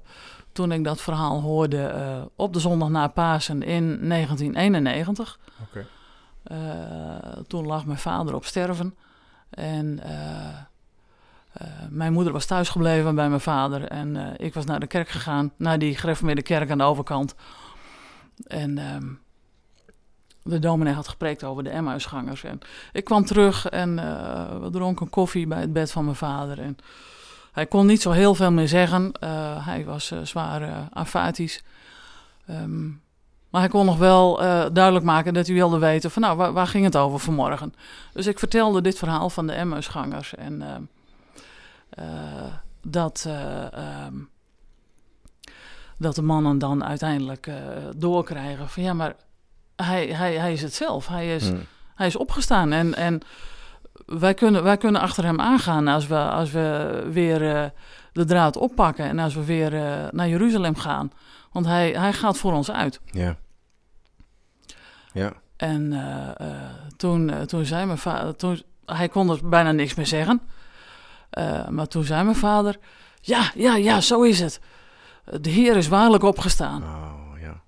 toen 0.58 0.72
ik 0.72 0.84
dat 0.84 1.00
verhaal 1.00 1.40
hoorde 1.40 1.92
uh, 1.96 2.26
op 2.36 2.52
de 2.52 2.60
zondag 2.60 2.88
na 2.88 3.08
Pasen 3.08 3.62
in 3.62 4.08
1991. 4.08 5.38
Oké. 5.62 5.86
Uh, 6.52 7.42
toen 7.46 7.66
lag 7.66 7.86
mijn 7.86 7.98
vader 7.98 8.34
op 8.34 8.44
sterven. 8.44 8.94
En 9.50 10.00
uh, 10.06 11.66
mijn 11.88 12.12
moeder 12.12 12.32
was 12.32 12.46
thuisgebleven 12.46 13.14
bij 13.14 13.28
mijn 13.28 13.40
vader. 13.40 13.84
En 13.84 14.36
ik 14.36 14.54
was 14.54 14.64
naar 14.64 14.80
de 14.80 14.86
kerk 14.86 15.08
gegaan, 15.08 15.52
naar 15.56 15.78
die 15.78 15.96
gereformeerde 15.96 16.42
kerk 16.42 16.70
aan 16.70 16.78
de 16.78 16.84
overkant. 16.84 17.34
En 18.46 18.78
um, 18.78 19.20
de 20.42 20.58
dominee 20.58 20.94
had 20.94 21.08
gepreekt 21.08 21.44
over 21.44 21.64
de 21.64 21.70
Emmausgangers. 21.70 22.44
En 22.44 22.58
ik 22.92 23.04
kwam 23.04 23.24
terug 23.24 23.68
en 23.68 23.94
we 24.60 24.68
dronken 24.70 25.10
koffie 25.10 25.46
bij 25.46 25.60
het 25.60 25.72
bed 25.72 25.90
van 25.90 26.04
mijn 26.04 26.16
vader. 26.16 26.60
En 26.60 26.78
hij 27.58 27.66
kon 27.66 27.86
niet 27.86 28.02
zo 28.02 28.10
heel 28.10 28.34
veel 28.34 28.52
meer 28.52 28.68
zeggen. 28.68 29.12
hij 29.64 29.84
was 29.84 30.12
zwaar 30.22 30.88
afatisch. 30.92 31.62
Um, 32.50 33.02
maar 33.50 33.60
hij 33.60 33.70
kon 33.70 33.86
nog 33.86 33.98
wel 33.98 34.42
uh, 34.42 34.66
duidelijk 34.72 35.04
maken 35.04 35.34
dat 35.34 35.46
hij 35.46 35.54
wilde 35.54 35.78
weten 35.78 36.10
van 36.10 36.22
nou, 36.22 36.36
waar, 36.36 36.52
waar, 36.52 36.66
ging 36.66 36.84
het 36.84 36.96
over 36.96 37.18
vanmorgen. 37.18 37.74
Dus 38.12 38.26
ik 38.26 38.38
vertelde 38.38 38.80
dit 38.80 38.98
verhaal 38.98 39.30
van 39.30 39.46
de 39.46 39.52
Emmausgangers 39.52 40.34
en 40.34 40.60
uh, 40.60 42.04
uh, 42.04 42.52
dat, 42.82 43.28
um, 44.06 44.28
dat 45.96 46.14
de 46.14 46.22
mannen 46.22 46.58
dan 46.58 46.84
uiteindelijk 46.84 47.50
doorkrijgen 47.96 48.68
van 48.68 48.82
ja, 48.82 48.92
maar 48.92 49.14
hij, 49.76 50.06
hij, 50.06 50.34
hij 50.34 50.52
is 50.52 50.62
het 50.62 50.74
zelf. 50.74 51.06
Hij 51.06 51.34
is, 51.34 51.48
hmm. 51.48 51.66
hij 51.94 52.06
is 52.06 52.16
opgestaan 52.16 52.72
en, 52.72 52.94
en 52.94 53.20
wij, 54.08 54.34
kunnen, 54.34 54.62
wij 54.62 54.76
kunnen 54.76 55.00
achter 55.00 55.24
hem 55.24 55.40
aangaan 55.40 55.88
als 55.88 56.06
we, 56.06 56.18
als 56.18 56.50
we 56.50 57.08
weer 57.12 57.56
eh, 57.56 57.70
de 58.12 58.24
draad 58.24 58.56
oppakken 58.56 59.04
en 59.04 59.18
als 59.18 59.34
we 59.34 59.44
weer 59.44 59.74
eh, 59.74 60.10
naar 60.10 60.28
Jeruzalem 60.28 60.76
gaan. 60.76 61.12
Want 61.52 61.66
hij, 61.66 61.90
hij 61.90 62.12
gaat 62.12 62.38
voor 62.38 62.52
ons 62.52 62.70
uit. 62.70 63.00
Ja. 63.04 63.36
Ja. 65.12 65.32
En 65.56 65.92
eh, 65.92 66.56
toen, 66.96 67.46
toen 67.46 67.64
zei 67.64 67.86
mijn 67.86 67.98
vader, 67.98 68.36
toen, 68.36 68.62
hij 68.84 69.08
kon 69.08 69.30
er 69.30 69.48
bijna 69.48 69.72
niks 69.72 69.94
meer 69.94 70.06
zeggen. 70.06 70.40
Maar 71.68 71.86
toen 71.88 72.04
zei 72.04 72.24
mijn 72.24 72.36
vader, 72.36 72.76
ja, 73.20 73.50
ja, 73.54 73.76
ja, 73.76 74.00
zo 74.00 74.22
is 74.22 74.40
het. 74.40 74.60
De 75.40 75.50
Heer 75.50 75.76
is 75.76 75.88
waarlijk 75.88 76.22
opgestaan. 76.22 76.82
Oh, 76.82 77.40
ja. 77.40 77.60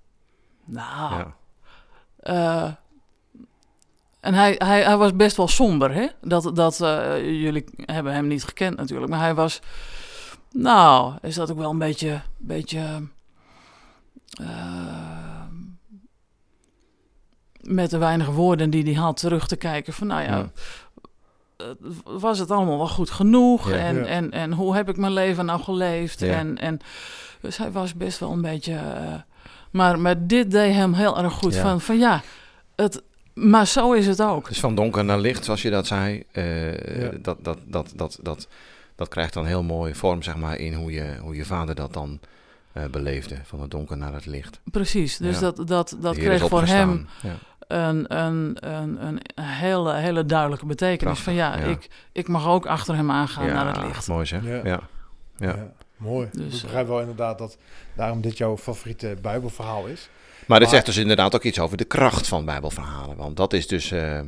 Nou, 0.65 1.25
ja. 2.23 2.80
En 4.21 4.33
hij, 4.33 4.55
hij, 4.57 4.83
hij 4.83 4.97
was 4.97 5.15
best 5.15 5.37
wel 5.37 5.47
somber, 5.47 5.93
hè? 5.93 6.07
Dat, 6.21 6.55
dat, 6.55 6.81
eh, 6.81 7.23
jullie 7.23 7.65
hebben 7.85 8.13
hem 8.13 8.27
niet 8.27 8.43
gekend 8.43 8.77
natuurlijk, 8.77 9.11
maar 9.11 9.19
hij 9.19 9.33
was... 9.33 9.59
Nou, 10.51 11.13
is 11.21 11.35
dat 11.35 11.51
ook 11.51 11.57
wel 11.57 11.69
een 11.69 11.77
beetje... 11.77 12.21
beetje 12.37 13.07
eh, 14.41 15.41
met 17.61 17.89
de 17.89 17.97
weinige 17.97 18.31
woorden 18.31 18.69
die 18.69 18.83
hij 18.83 18.93
had 18.93 19.17
terug 19.17 19.47
te 19.47 19.55
kijken 19.55 19.93
van... 19.93 20.07
Nou 20.07 20.21
ja, 20.21 20.37
Ja. 20.37 20.49
eh, 21.57 21.65
was 22.03 22.39
het 22.39 22.51
allemaal 22.51 22.77
wel 22.77 22.87
goed 22.87 23.09
genoeg? 23.09 23.69
Ja. 23.69 23.75
en, 23.75 23.95
Ja. 23.95 24.05
En, 24.05 24.31
en 24.31 24.53
hoe 24.53 24.75
heb 24.75 24.89
ik 24.89 24.97
mijn 24.97 25.13
leven 25.13 25.45
nou 25.45 25.61
geleefd? 25.61 26.19
Ja. 26.19 26.33
En, 26.33 26.57
en, 26.57 26.79
dus 27.41 27.57
hij 27.57 27.71
was 27.71 27.93
best 27.93 28.19
wel 28.19 28.31
een 28.31 28.41
beetje... 28.41 28.79
maar, 29.71 29.99
maar 29.99 30.27
dit 30.27 30.51
deed 30.51 30.73
hem 30.73 30.93
heel 30.93 31.17
erg 31.17 31.33
goed. 31.33 31.53
Ja. 31.53 31.61
Van, 31.61 31.81
van 31.81 31.97
ja, 31.97 32.21
het, 32.75 33.03
maar 33.33 33.67
zo 33.67 33.93
is 33.93 34.07
het 34.07 34.21
ook. 34.21 34.47
Dus 34.47 34.59
van 34.59 34.75
donker 34.75 35.05
naar 35.05 35.19
licht, 35.19 35.45
zoals 35.45 35.61
je 35.61 35.69
dat 35.69 35.87
zei, 35.87 36.23
eh, 36.31 37.01
Ja. 37.01 37.11
dat, 37.21 37.37
dat, 37.43 37.57
dat, 37.65 37.91
dat, 37.95 38.19
dat, 38.21 38.47
dat 38.95 39.07
krijgt 39.07 39.33
dan 39.33 39.45
heel 39.45 39.63
mooi 39.63 39.95
vorm, 39.95 40.21
zeg 40.23 40.35
maar, 40.35 40.57
in 40.57 40.73
hoe 40.73 40.91
je, 40.91 41.15
hoe 41.21 41.35
je 41.35 41.45
vader 41.45 41.75
dat 41.75 41.93
dan 41.93 42.19
eh, 42.73 42.85
beleefde. 42.85 43.35
Van 43.43 43.61
het 43.61 43.71
donker 43.71 43.97
naar 43.97 44.13
het 44.13 44.25
licht. 44.25 44.59
Precies, 44.71 45.17
dus 45.17 45.35
Ja. 45.39 45.51
dat, 45.51 45.67
dat, 45.67 45.97
dat 46.01 46.17
kreeg 46.17 46.47
voor 46.47 46.63
hem. 46.65 47.07
Ja. 47.21 47.35
een, 47.67 48.17
een, 48.17 48.57
een, 48.59 49.03
een 49.05 49.21
hele, 49.41 49.93
hele 49.95 50.25
duidelijke 50.25 50.65
betekenis. 50.65 51.21
Prachtig, 51.21 51.23
van 51.23 51.33
ja, 51.33 51.57
ja. 51.57 51.63
Ik, 51.65 51.89
ik 52.11 52.27
mag 52.27 52.47
ook 52.47 52.65
achter 52.65 52.95
hem 52.95 53.11
aangaan 53.11 53.45
ja, 53.45 53.53
naar 53.53 53.67
het 53.75 53.85
licht. 53.85 54.07
mooi 54.07 54.25
zeg. 54.25 54.43
Ja. 54.43 54.55
Ja. 54.55 54.63
Ja. 54.63 54.79
Ja. 55.47 55.71
mooi. 55.97 56.29
Dus, 56.31 56.55
ik 56.55 56.61
begrijp 56.61 56.87
wel 56.87 56.99
inderdaad 56.99 57.37
dat 57.37 57.57
daarom 57.95 58.21
dit 58.21 58.37
jouw 58.37 58.57
favoriete 58.57 59.15
Bijbelverhaal 59.21 59.85
is. 59.85 60.09
Maar 60.51 60.59
Maar- 60.59 60.69
zegt 60.69 60.85
dus 60.85 60.97
inderdaad 60.97 61.35
ook 61.35 61.43
iets 61.43 61.59
over 61.59 61.77
de 61.77 61.83
kracht 61.83 62.27
van 62.27 62.45
Bijbelverhalen. 62.45 63.17
Want 63.17 63.37
dat 63.37 63.53
is 63.53 63.67
dus. 63.67 63.91
eh, 63.91 64.19
eh, 64.19 64.25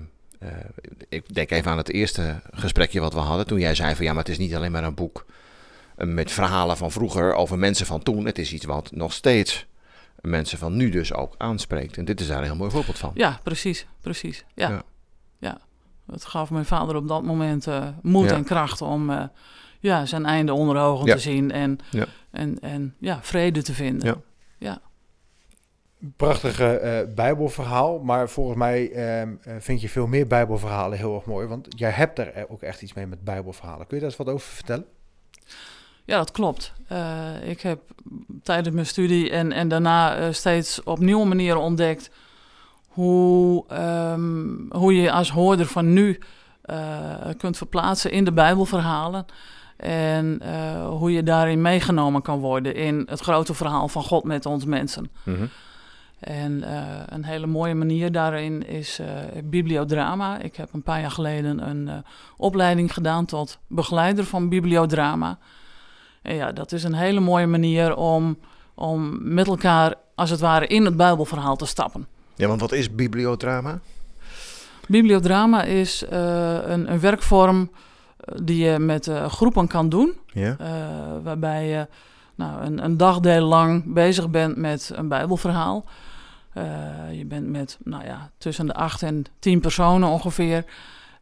ik 1.09 1.33
denk 1.33 1.51
even 1.51 1.71
aan 1.71 1.77
het 1.77 1.89
eerste 1.91 2.41
gesprekje 2.51 2.99
wat 2.99 3.13
we 3.13 3.19
hadden. 3.19 3.47
Toen 3.47 3.59
jij 3.59 3.75
zei 3.75 3.95
van 3.95 4.05
ja, 4.05 4.11
maar 4.13 4.23
het 4.23 4.31
is 4.31 4.37
niet 4.37 4.55
alleen 4.55 4.71
maar 4.71 4.83
een 4.83 4.93
boek 4.95 5.25
eh, 5.95 6.07
met 6.07 6.31
verhalen 6.31 6.77
van 6.77 6.91
vroeger 6.91 7.33
over 7.33 7.57
mensen 7.59 7.85
van 7.85 8.03
toen. 8.03 8.25
Het 8.25 8.37
is 8.37 8.53
iets 8.53 8.65
wat 8.65 8.91
nog 8.91 9.13
steeds 9.13 9.65
mensen 10.21 10.57
van 10.57 10.75
nu 10.75 10.89
dus 10.89 11.13
ook 11.13 11.35
aanspreekt. 11.37 11.97
En 11.97 12.05
dit 12.05 12.19
is 12.19 12.27
daar 12.27 12.37
een 12.37 12.43
heel 12.43 12.55
mooi 12.55 12.71
voorbeeld 12.71 12.97
van. 12.97 13.11
Ja, 13.13 13.39
precies, 13.43 13.85
precies. 14.01 14.45
Ja. 14.55 14.69
Ja. 14.69 14.81
Ja. 15.39 15.57
Het 16.11 16.25
gaf 16.25 16.49
mijn 16.49 16.65
vader 16.65 16.95
op 16.95 17.07
dat 17.07 17.23
moment 17.23 17.67
moed 18.01 18.29
Ja. 18.29 18.35
en 18.35 18.43
kracht 18.43 18.81
om 18.81 19.29
ja, 19.79 20.05
zijn 20.05 20.25
einde 20.25 20.53
onder 20.53 20.77
ogen 20.77 21.05
Ja. 21.05 21.13
te 21.13 21.19
zien 21.21 21.51
en, 21.51 21.77
en, 22.31 22.59
en 22.59 22.95
ja, 22.99 23.19
vrede 23.21 23.61
te 23.61 23.73
vinden. 23.73 24.21
Ja. 24.59 24.79
Prachtige 26.17 26.77
eh, 26.77 27.13
Bijbelverhaal, 27.15 27.99
maar 27.99 28.29
volgens 28.29 28.57
mij 28.57 28.91
ehm, 28.91 29.35
eh, 29.41 29.55
vind 29.59 29.81
je 29.81 29.89
veel 29.89 30.07
meer 30.07 30.27
Bijbelverhalen 30.27 30.97
heel 30.97 31.15
erg 31.15 31.25
mooi. 31.25 31.47
Want 31.47 31.67
jij 31.69 31.91
hebt 31.91 32.19
er 32.19 32.45
ook 32.49 32.61
echt 32.61 32.81
iets 32.81 32.93
mee 32.93 33.07
met 33.07 33.23
Bijbelverhalen. 33.23 33.87
Kun 33.87 33.95
je 33.97 34.01
daar 34.01 34.11
eens 34.11 34.25
wat 34.25 34.33
over 34.33 34.47
vertellen? 34.53 34.85
Ja, 36.05 36.17
dat 36.17 36.31
klopt. 36.31 36.73
Eh, 36.87 37.49
ik 37.49 37.61
heb 37.61 37.79
tijdens 38.43 38.75
mijn 38.75 38.87
studie 38.87 39.29
en, 39.29 39.51
en 39.51 39.67
daarna 39.67 40.15
eh, 40.15 40.31
steeds 40.31 40.83
op 40.83 40.99
nieuwe 40.99 41.25
manieren 41.25 41.61
ontdekt 41.61 42.09
hoe, 42.87 43.67
ehm, 43.67 44.55
hoe 44.69 44.95
je 44.95 45.11
als 45.11 45.29
hoorder 45.29 45.65
van 45.65 45.93
nu 45.93 46.19
eh, 46.61 47.29
kunt 47.37 47.57
verplaatsen 47.57 48.11
in 48.11 48.23
de 48.23 48.31
Bijbelverhalen. 48.31 49.25
En 49.77 50.39
eh, 50.39 50.87
hoe 50.87 51.11
je 51.11 51.23
daarin 51.23 51.61
meegenomen 51.61 52.21
kan 52.21 52.39
worden 52.39 52.75
in 52.75 53.03
het 53.09 53.19
grote 53.19 53.53
verhaal 53.53 53.87
van 53.87 54.03
God 54.03 54.23
met 54.23 54.45
ons 54.45 54.65
mensen. 54.65 55.11
Mhm. 55.23 55.45
En 56.23 56.63
eh, 56.63 56.83
een 57.05 57.23
hele 57.23 57.47
mooie 57.47 57.75
manier 57.75 58.11
daarin 58.11 58.67
is 58.67 58.99
eh, 58.99 59.07
bibliodrama. 59.43 60.39
Ik 60.39 60.55
heb 60.55 60.73
een 60.73 60.83
paar 60.83 61.01
jaar 61.01 61.11
geleden 61.11 61.69
een 61.69 61.87
eh, 61.87 61.95
opleiding 62.37 62.93
gedaan 62.93 63.25
tot 63.25 63.57
begeleider 63.67 64.25
van 64.25 64.49
bibliodrama. 64.49 65.37
En 66.21 66.35
ja, 66.35 66.51
dat 66.51 66.71
is 66.71 66.83
een 66.83 66.93
hele 66.93 67.19
mooie 67.19 67.47
manier 67.47 67.95
om, 67.95 68.37
om 68.73 69.33
met 69.33 69.47
elkaar, 69.47 69.93
als 70.15 70.29
het 70.29 70.39
ware, 70.39 70.67
in 70.67 70.85
het 70.85 70.97
Bijbelverhaal 70.97 71.55
te 71.55 71.65
stappen. 71.65 72.07
Ja, 72.35 72.47
want 72.47 72.61
wat 72.61 72.71
is 72.71 72.95
bibliodrama? 72.95 73.79
Bibliodrama 74.87 75.63
is 75.63 76.03
een, 76.09 76.91
een 76.91 76.99
werkvorm 76.99 77.71
die 78.41 78.63
je 78.63 78.79
met 78.79 79.09
groepen 79.27 79.67
kan 79.67 79.89
doen. 79.89 80.13
Ja. 80.33 80.57
Waarbij 81.23 81.67
je 81.67 81.87
nou, 82.35 82.61
een, 82.61 82.83
een 82.83 82.97
dagdeel 82.97 83.45
lang 83.45 83.93
bezig 83.93 84.29
bent 84.29 84.57
met 84.57 84.91
een 84.95 85.07
Bijbelverhaal. 85.07 85.85
Eh, 86.53 86.63
je 87.11 87.25
bent 87.25 87.47
met 87.47 87.77
nou 87.83 88.05
ja, 88.05 88.29
tussen 88.37 88.65
de 88.65 88.73
acht 88.73 89.03
en 89.03 89.25
tien 89.39 89.59
personen 89.59 90.09
ongeveer. 90.09 90.65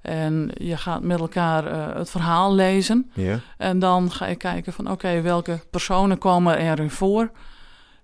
En 0.02 0.52
je 0.54 0.78
gaat 0.78 1.02
met 1.02 1.20
elkaar 1.20 1.65
eh, 1.67 1.96
het 1.96 2.10
verhaal 2.10 2.54
lezen. 2.54 3.12
Ja. 3.13 3.39
En 3.58 3.80
dan 3.80 4.12
ga 4.12 4.26
je 4.26 4.36
kijken 4.36 4.74
van 4.74 4.91
oké, 4.91 5.22
welke 5.22 5.60
personen 5.70 6.17
komen 6.17 6.58
erin 6.58 6.89
voor? 6.89 7.32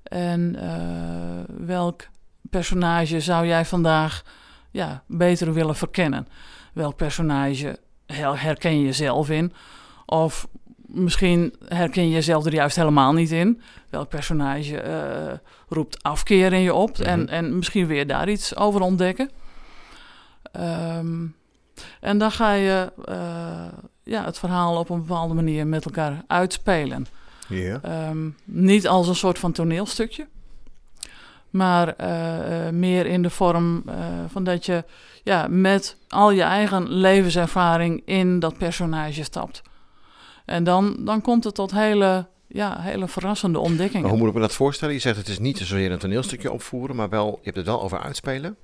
En 0.04 0.56
eh, 0.56 1.66
welk 1.66 2.08
personage 2.50 3.20
zou 3.20 3.48
jij 3.48 3.66
vandaag 3.66 4.24
ja, 4.72 5.04
beter 5.08 5.54
willen 5.54 5.76
verkennen? 5.76 6.28
Welk 6.74 6.96
personage 6.96 7.80
her- 8.06 8.42
herken 8.42 8.80
je 8.80 8.86
jezelf 8.86 9.30
in? 9.30 9.54
Of 10.06 10.48
misschien 10.88 11.54
herken 11.68 12.04
je 12.04 12.10
jezelf 12.10 12.46
er 12.46 12.54
juist 12.54 12.76
helemaal 12.76 13.14
niet 13.14 13.32
in. 13.32 13.62
Welk 13.90 14.10
personage 14.10 14.80
eh, 14.80 15.34
roept 15.70 16.04
afkeer 16.04 16.54
in 16.54 16.60
je 16.62 16.74
op? 16.74 16.98
en, 17.00 17.20
Mhm. 17.20 17.30
en 17.30 17.58
misschien 17.58 17.88
weer 17.88 18.08
daar 18.08 18.30
iets 18.30 18.56
over 18.56 18.82
ontdekken. 18.82 19.30
Ehm, 20.52 21.26
en 22.00 22.18
dan 22.18 22.32
ga 22.32 22.52
je 22.54 22.92
eh, 23.06 23.66
ja, 24.04 24.26
het 24.26 24.40
verhaal 24.40 24.78
op 24.78 24.90
een 24.90 25.00
bepaalde 25.06 25.34
manier 25.34 25.68
met 25.68 25.86
elkaar 25.86 26.24
uitspelen. 26.28 27.06
Ehm, 27.82 28.30
niet 28.44 28.88
als 28.88 29.08
een 29.08 29.16
soort 29.16 29.40
van 29.40 29.52
toneelstukje, 29.52 30.28
maar 31.50 31.88
eh, 31.88 32.70
meer 32.70 33.06
in 33.06 33.22
de 33.22 33.30
vorm 33.30 33.84
van 34.28 34.44
dat 34.44 34.66
je 34.66 34.84
ja, 35.24 35.48
met 35.50 35.98
al 36.10 36.32
je 36.32 36.42
eigen 36.42 36.90
levenservaring 36.92 38.02
in 38.06 38.40
dat 38.40 38.58
personage 38.58 39.24
stapt. 39.24 39.62
En 40.48 40.64
dan, 40.64 40.96
dan 41.00 41.22
komt 41.22 41.44
het 41.44 41.56
tot 41.56 41.72
hele, 41.72 42.26
ja, 42.48 42.76
hele 42.80 43.08
verrassende 43.08 43.58
Maar 43.60 43.68
ontdekkingen. 43.68 44.10
hoe 44.10 44.18
moet 44.18 44.28
ik 44.28 44.34
me 44.34 44.40
dat 44.40 44.54
voorstellen? 44.54 44.94
Je 44.94 45.00
zegt 45.00 45.18
het 45.18 45.28
is 45.28 45.40
niet 45.40 45.58
zozeer 45.58 45.92
een 45.92 45.98
toneelstukje 46.00 46.52
opvoeren, 46.52 46.96
maar 46.96 47.10
wel, 47.10 47.28
je 47.28 47.40
hebt 47.44 47.56
het 47.58 47.66
wel 47.66 47.82
over 47.82 48.00
uitspelen. 48.00 48.56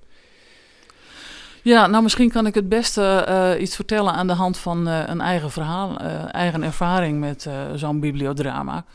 Ja, 1.62 1.88
nou 1.88 2.04
misschien 2.04 2.30
kan 2.32 2.46
ik 2.46 2.54
het 2.56 2.70
beste 2.70 3.04
eh, 3.04 3.62
iets 3.62 3.76
vertellen 3.76 4.14
aan 4.14 4.28
de 4.28 4.34
hand 4.34 4.58
van 4.58 4.88
eh, 4.88 5.04
een 5.06 5.22
eigen 5.22 5.52
verhaal, 5.52 5.98
eh, 5.98 6.34
eigen 6.34 6.64
ervaring 6.64 7.20
met 7.20 7.46
eh, 7.46 7.54
zo'n 7.76 8.00
bibliodrama. 8.00 8.86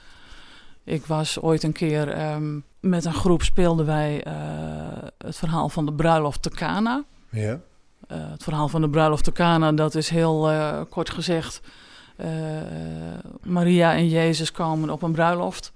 Ik 0.85 1.07
was 1.07 1.41
ooit 1.41 1.63
een 1.63 1.73
keer 1.73 2.09
ehm, 2.09 2.59
met 2.81 3.05
een 3.05 3.15
groep 3.15 3.43
speelden 3.43 3.87
wij 3.87 4.23
eh, 4.23 4.33
het 5.19 5.37
verhaal 5.37 5.69
van 5.69 5.87
de 5.87 5.93
bruiloft 5.93 6.43
te 6.43 6.51
Cana. 6.51 7.05
Ja. 7.31 7.61
Eh, 8.09 8.19
het 8.31 8.43
verhaal 8.43 8.69
van 8.69 8.81
de 8.81 8.91
bruiloft 8.91 9.25
te 9.25 9.33
Cana, 9.33 9.73
dat 9.73 9.95
is 9.95 10.09
heel 10.09 10.51
eh, 10.51 10.81
kort 10.89 11.11
gezegd. 11.11 11.61
Eh, 12.19 13.19
Maria 13.43 13.95
en 13.95 14.09
Jezus 14.09 14.53
komen 14.53 14.91
op 14.91 15.03
een 15.03 15.13
bruiloft. 15.13 15.73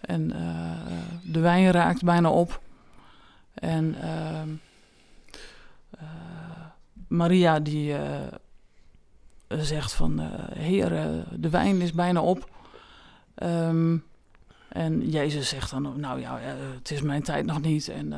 En 0.00 0.32
eh, 0.32 1.30
de 1.32 1.40
wijn 1.40 1.70
raakt 1.70 2.04
bijna 2.04 2.30
op. 2.30 2.60
En 3.54 3.94
ehm, 4.00 4.48
eh, 5.90 6.08
Maria 7.08 7.60
die 7.60 7.96
zegt 9.48 9.92
van... 9.92 10.20
Heer, 10.54 10.88
de 11.32 11.50
wijn 11.50 11.80
is 11.80 11.92
bijna 11.92 12.20
op. 12.20 12.50
Ehm, 13.34 13.96
en 14.68 15.10
Jezus 15.10 15.48
zegt 15.48 15.70
dan... 15.70 16.00
Nou 16.00 16.20
ja, 16.20 16.38
het 16.78 16.90
is 16.90 17.02
mijn 17.02 17.22
tijd 17.22 17.46
nog 17.46 17.60
niet. 17.60 17.88
En 17.88 18.12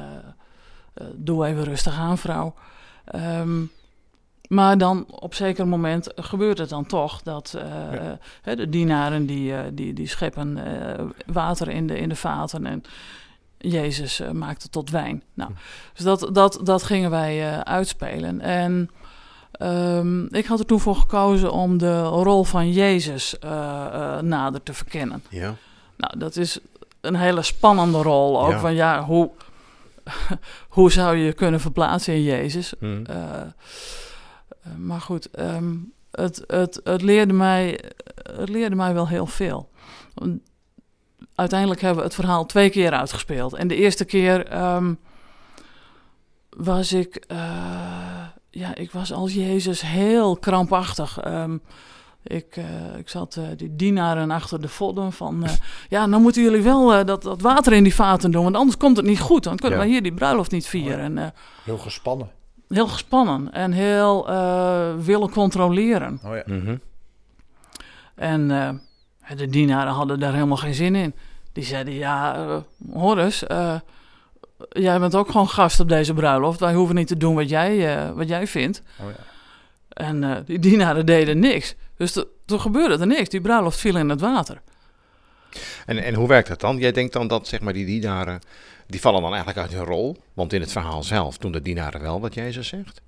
doe 1.15 1.47
even 1.47 1.65
rustig 1.65 1.99
aan, 1.99 2.19
vrouw. 2.19 2.55
Ehm, 3.05 3.63
maar 4.49 4.79
dan 4.79 5.07
op 5.11 5.35
zeker 5.35 5.67
moment 5.69 6.09
gebeurt 6.17 6.59
het 6.59 6.69
dan 6.69 6.87
toch 6.87 7.23
dat 7.23 7.55
eh, 7.59 7.65
Ja. 7.93 8.19
hè, 8.43 8.57
de 8.57 8.69
dienaren 8.69 9.27
die, 9.27 9.55
eh, 9.57 9.61
die, 9.73 9.93
die 9.93 10.09
scheppen 10.09 10.57
eh, 10.57 11.05
water 11.27 11.69
in 11.69 11.87
de, 11.87 11.99
in 11.99 12.09
de 12.09 12.17
vaten 12.17 12.67
en 12.67 12.83
Jezus 13.59 14.23
maakt 14.33 14.63
het 14.63 14.73
tot 14.73 14.91
wijn. 14.91 15.23
Nou, 15.35 15.51
dus 15.95 16.05
dat, 16.05 16.29
dat, 16.33 16.61
dat 16.63 16.83
gingen 16.83 17.11
wij 17.11 17.63
uitspelen. 17.65 18.41
En 18.41 18.91
Ehm, 19.51 20.25
ik 20.25 20.47
had 20.47 20.59
er 20.59 20.67
toen 20.67 20.81
voor 20.81 20.97
gekozen 20.97 21.53
om 21.53 21.79
de 21.79 22.03
rol 22.03 22.45
van 22.45 22.73
Jezus 22.73 23.35
nader 24.21 24.63
te 24.63 24.75
verkennen. 24.75 25.23
Ja. 25.29 25.55
Nou, 25.97 26.19
dat 26.19 26.37
is 26.37 26.59
een 27.01 27.15
hele 27.15 27.43
spannende 27.43 28.03
rol. 28.03 28.45
Ook 28.45 28.51
Ja. 28.51 28.59
van 28.59 28.75
ja, 28.75 29.05
hoe, 29.05 29.31
hoe 30.69 30.93
zou 30.93 31.17
je 31.17 31.25
je 31.25 31.33
kunnen 31.33 31.61
verplaatsen 31.61 32.15
in 32.15 32.23
Jezus? 32.23 32.75
Mhm. 32.79 33.05
Eh, 34.67 34.77
maar 34.79 35.01
goed, 35.01 35.31
ehm, 35.31 35.75
het, 36.11 36.45
het, 36.47 36.81
het, 36.85 37.03
leerde 37.03 37.33
mij, 37.33 37.81
het 38.37 38.49
leerde 38.49 38.77
mij 38.77 38.95
wel 38.95 39.09
heel 39.09 39.27
veel. 39.27 39.69
Uiteindelijk 41.35 41.81
hebben 41.81 41.99
we 41.99 42.05
het 42.07 42.15
verhaal 42.15 42.47
twee 42.47 42.71
keer 42.71 42.93
uitgespeeld. 42.93 43.55
En 43.55 43.69
de 43.69 43.77
eerste 43.77 44.05
keer 44.05 44.47
ehm, 44.47 44.95
was 46.51 46.93
ik, 46.93 47.15
eh, 47.17 47.39
ja, 48.51 48.75
ik 48.75 48.91
was 48.91 49.13
als 49.13 49.35
Jezus 49.35 49.81
heel 49.81 50.37
krampachtig. 50.37 51.19
Ehm, 51.21 51.57
ik, 52.23 52.57
eh, 52.57 52.97
ik 52.99 53.09
zat 53.09 53.41
die 53.57 53.77
dienaren 53.77 54.31
achter 54.31 54.61
de 54.61 54.69
vodden 54.69 55.13
van... 55.13 55.47
ja, 55.89 56.07
dan 56.07 56.23
moeten 56.23 56.43
jullie 56.43 56.63
wel 56.63 57.05
dat, 57.05 57.23
dat 57.23 57.41
water 57.41 57.73
in 57.73 57.83
die 57.83 57.95
vaten 57.95 58.31
doen... 58.31 58.43
want 58.43 58.57
anders 58.57 58.77
komt 58.77 58.97
het 58.97 59.07
niet 59.07 59.21
goed. 59.21 59.43
Dan 59.45 59.57
kunnen 59.57 59.79
Ja. 59.79 59.85
we 59.85 59.91
hier 59.91 60.03
die 60.03 60.15
bruiloft 60.15 60.51
niet 60.51 60.67
vieren. 60.67 60.99
En, 60.99 61.19
eh, 61.19 61.27
Heel 61.65 61.79
gespannen. 61.79 62.31
Heel 62.69 62.87
gespannen 62.89 63.53
en 63.53 63.73
heel 63.73 64.29
eh, 64.29 64.95
willen 64.99 65.31
controleren. 65.31 66.21
Oh 66.25 66.35
ja. 66.37 66.43
Mhm. 66.47 66.77
En 68.15 68.51
eh, 68.51 69.37
de 69.37 69.47
dienaren 69.47 69.93
hadden 69.93 70.19
daar 70.21 70.33
helemaal 70.33 70.57
geen 70.57 70.75
zin 70.75 70.95
in. 70.95 71.15
Die 71.53 71.65
zeiden, 71.65 71.95
ja, 71.95 72.35
eh 72.37 72.57
eh, 73.43 73.75
jij 74.69 74.99
bent 74.99 75.15
ook 75.15 75.31
gewoon 75.31 75.49
gast 75.49 75.81
op 75.81 75.89
deze 75.89 76.15
bruiloft. 76.15 76.61
Wij 76.61 76.75
hoeven 76.75 76.95
niet 76.95 77.07
te 77.09 77.17
doen 77.17 77.35
wat 77.35 77.49
jij, 77.49 77.97
eh, 77.97 78.11
wat 78.11 78.29
jij 78.29 78.47
vindt. 78.47 78.83
Oh 79.01 79.07
ja. 79.11 79.17
En 79.89 80.25
eh, 80.25 80.37
die 80.45 80.59
dienaren 80.59 81.07
deden 81.07 81.39
niks. 81.39 81.75
Dus 81.97 82.13
to- 82.13 82.25
toen 82.45 82.61
gebeurde 82.61 82.99
er 82.99 83.07
niks. 83.07 83.29
Die 83.29 83.41
bruiloft 83.41 83.79
viel 83.79 83.97
in 83.97 84.09
het 84.09 84.21
water. 84.21 84.61
En, 85.87 85.99
en 85.99 86.15
hoe 86.15 86.29
werkt 86.29 86.49
dat 86.49 86.61
dan? 86.61 86.77
Jij 86.79 86.93
denkt 86.93 87.13
dan 87.13 87.27
dat 87.29 87.49
zeg 87.49 87.61
maar, 87.61 87.73
die 87.73 87.87
dienaren, 87.87 88.41
die 88.87 89.01
vallen 89.01 89.21
dan 89.23 89.35
eigenlijk 89.35 89.59
uit 89.59 89.73
hun 89.77 89.85
rol. 89.85 90.17
Want 90.35 90.53
in 90.53 90.61
het 90.61 90.73
verhaal 90.73 91.03
zelf 91.03 91.39
doen 91.39 91.53
de 91.53 91.63
dienaren 91.63 92.01
wel 92.01 92.21
wat 92.21 92.35
Jezus 92.35 92.69
zegt. 92.69 93.01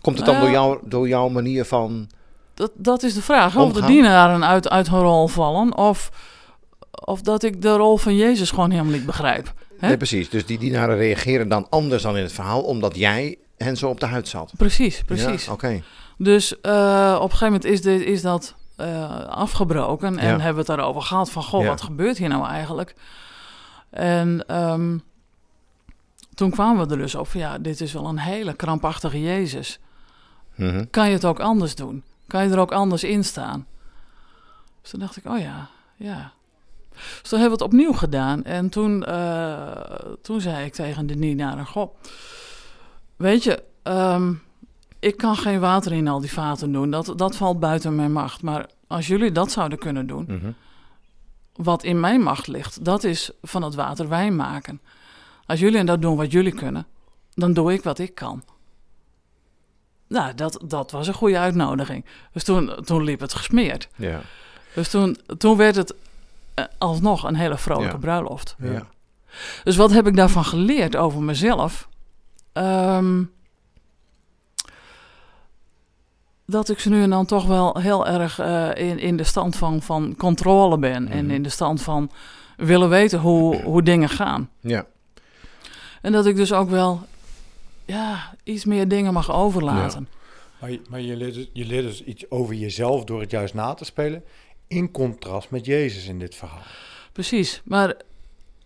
Komt 0.00 0.16
het 0.16 0.26
dan 0.26 0.40
door, 0.40 0.50
jou, 0.50 0.78
door 0.84 1.08
jouw 1.08 1.28
manier 1.28 1.64
van... 1.64 2.08
Dat, 2.54 2.70
dat 2.74 3.02
is 3.02 3.14
de 3.14 3.22
vraag. 3.22 3.56
Of 3.56 3.72
de 3.72 3.84
dienaren 3.84 4.44
uit, 4.44 4.68
uit 4.68 4.88
hun 4.88 5.00
rol 5.00 5.28
vallen. 5.28 5.76
Of, 5.76 6.10
of 6.90 7.20
dat 7.20 7.42
ik 7.42 7.62
de 7.62 7.76
rol 7.76 7.96
van 7.96 8.16
Jezus 8.16 8.50
gewoon 8.50 8.70
helemaal 8.70 8.92
niet 8.92 9.06
begrijp. 9.06 9.52
Hè? 9.78 9.86
Nee, 9.88 9.96
precies. 9.96 10.30
Dus 10.30 10.46
die 10.46 10.58
dienaren 10.58 10.96
reageren 10.96 11.48
dan 11.48 11.66
anders 11.70 12.02
dan 12.02 12.16
in 12.16 12.22
het 12.22 12.32
verhaal, 12.32 12.62
omdat 12.62 12.96
jij 12.96 13.36
hen 13.56 13.76
zo 13.76 13.88
op 13.88 14.00
de 14.00 14.06
huid 14.06 14.28
zat. 14.28 14.52
Precies, 14.56 15.02
precies. 15.06 15.44
Ja, 15.44 15.52
Oké. 15.52 15.82
Dus 16.16 16.60
eh, 16.60 17.14
op 17.16 17.22
een 17.30 17.36
gegeven 17.36 17.46
moment 17.46 17.64
is, 17.64 17.82
dit, 17.82 18.00
is 18.00 18.22
dat 18.22 18.54
eh, 18.76 19.26
afgebroken. 19.26 20.18
En 20.18 20.26
Ja. 20.26 20.30
hebben 20.30 20.52
we 20.52 20.58
het 20.58 20.66
daarover 20.66 21.02
gehad 21.02 21.30
van... 21.30 21.42
Goh, 21.42 21.62
Ja. 21.62 21.68
wat 21.68 21.82
gebeurt 21.82 22.18
hier 22.18 22.28
nou 22.28 22.46
eigenlijk? 22.46 22.94
En 23.90 24.46
ehm, 24.46 24.98
toen 26.34 26.50
kwamen 26.50 26.86
we 26.86 26.92
er 26.92 27.00
dus 27.00 27.14
op 27.14 27.28
van... 27.28 27.40
Ja, 27.40 27.58
dit 27.58 27.80
is 27.80 27.92
wel 27.92 28.06
een 28.06 28.18
hele 28.18 28.54
krampachtige 28.54 29.20
Jezus. 29.22 29.78
Mhm. 30.54 30.84
Kan 30.90 31.06
je 31.06 31.12
het 31.12 31.24
ook 31.24 31.40
anders 31.40 31.74
doen? 31.74 32.02
Kan 32.26 32.44
je 32.44 32.50
er 32.50 32.58
ook 32.58 32.72
anders 32.72 33.04
in 33.04 33.24
staan? 33.24 33.66
Dus 34.80 34.90
toen 34.90 35.00
dacht 35.00 35.16
ik, 35.16 35.26
oh 35.26 35.38
ja, 35.38 35.68
ja. 35.96 36.32
Dus 36.92 37.30
toen 37.30 37.40
hebben 37.40 37.58
we 37.58 37.64
het 37.64 37.72
opnieuw 37.72 37.92
gedaan. 37.92 38.44
En 38.44 38.68
toen, 38.68 39.04
eh, 39.04 39.72
toen 40.22 40.40
zei 40.40 40.64
ik 40.64 40.72
tegen 40.72 41.06
de 41.06 41.18
dienaren... 41.18 41.66
Goh, 41.66 41.94
weet 43.16 43.44
je... 43.44 43.62
ehm, 43.82 44.32
ik 44.98 45.16
kan 45.16 45.36
geen 45.36 45.60
water 45.60 45.92
in 45.92 46.08
al 46.08 46.20
die 46.20 46.32
vaten 46.32 46.72
doen. 46.72 46.90
Dat, 46.90 47.12
dat 47.16 47.36
valt 47.36 47.60
buiten 47.60 47.94
mijn 47.94 48.12
macht. 48.12 48.42
Maar 48.42 48.66
als 48.86 49.06
jullie 49.06 49.32
dat 49.32 49.50
zouden 49.50 49.78
kunnen 49.78 50.06
doen... 50.06 50.24
Mhm. 50.28 50.50
Wat 51.58 51.82
in 51.84 52.00
mijn 52.00 52.20
macht 52.20 52.46
ligt... 52.46 52.84
dat 52.84 53.04
is 53.04 53.30
van 53.42 53.62
het 53.62 53.74
water 53.74 54.08
wijn 54.08 54.36
maken. 54.36 54.80
Als 55.46 55.60
jullie 55.60 55.84
dat 55.84 56.02
doen 56.02 56.16
wat 56.16 56.32
jullie 56.32 56.54
kunnen... 56.54 56.86
dan 57.34 57.52
doe 57.52 57.72
ik 57.72 57.82
wat 57.82 57.98
ik 57.98 58.14
kan. 58.14 58.42
Nou, 60.08 60.34
dat, 60.34 60.60
dat 60.64 60.90
was 60.90 61.06
een 61.06 61.14
goede 61.14 61.38
uitnodiging. 61.38 62.04
Dus 62.32 62.44
toen, 62.44 62.74
toen 62.84 63.04
liep 63.04 63.20
het 63.20 63.34
gesmeerd. 63.34 63.88
Ja. 63.96 64.20
Dus 64.74 64.88
toen, 64.90 65.16
toen 65.38 65.56
werd 65.56 65.76
het 65.76 65.94
eh, 66.54 66.64
alsnog 66.78 67.22
een 67.22 67.34
hele 67.34 67.58
vrolijke 67.58 67.92
Ja. 67.94 67.98
bruiloft. 68.00 68.56
Ja. 68.58 68.72
Ja. 68.72 68.86
Dus 69.64 69.76
wat 69.76 69.90
heb 69.90 70.06
ik 70.06 70.16
daarvan 70.16 70.44
geleerd 70.44 70.96
over 70.96 71.22
mezelf? 71.22 71.88
Ehm, 72.52 73.22
dat 76.50 76.68
ik 76.68 76.78
ze 76.78 76.88
nu 76.88 77.02
en 77.02 77.10
dan 77.10 77.26
toch 77.26 77.46
wel 77.46 77.78
heel 77.78 78.06
erg 78.06 78.38
eh, 78.38 78.68
in, 78.74 78.98
in 78.98 79.16
de 79.16 79.24
stand 79.24 79.56
van, 79.56 79.82
van 79.82 80.14
controle 80.16 80.78
ben. 80.78 81.08
En 81.08 81.24
Mhm. 81.24 81.34
in 81.34 81.42
de 81.42 81.48
stand 81.48 81.82
van 81.82 82.10
willen 82.56 82.88
weten 82.88 83.18
hoe, 83.18 83.62
hoe 83.62 83.82
dingen 83.82 84.08
gaan. 84.08 84.50
Ja. 84.60 84.86
En 86.02 86.12
dat 86.12 86.26
ik 86.26 86.36
dus 86.36 86.52
ook 86.52 86.68
wel 86.70 87.00
ja, 87.84 88.34
iets 88.44 88.64
meer 88.64 88.88
dingen 88.88 89.12
mag 89.12 89.32
overlaten. 89.32 90.08
Maar, 90.60 90.70
je, 90.70 90.80
maar 90.90 91.00
je, 91.00 91.16
leert, 91.16 91.34
dus- 91.34 91.50
je 91.52 91.66
leert 91.66 91.84
dus 91.86 92.04
iets 92.04 92.30
over 92.30 92.54
jezelf 92.54 93.04
door 93.04 93.20
het 93.20 93.30
juist 93.30 93.54
na 93.54 93.74
te 93.74 93.84
spelen. 93.84 94.24
In 94.66 94.90
contrast 94.90 95.50
met 95.50 95.66
Jezus 95.66 96.06
in 96.06 96.18
dit 96.18 96.34
verhaal. 96.34 96.62
Precies. 97.12 97.60
Maar 97.64 97.94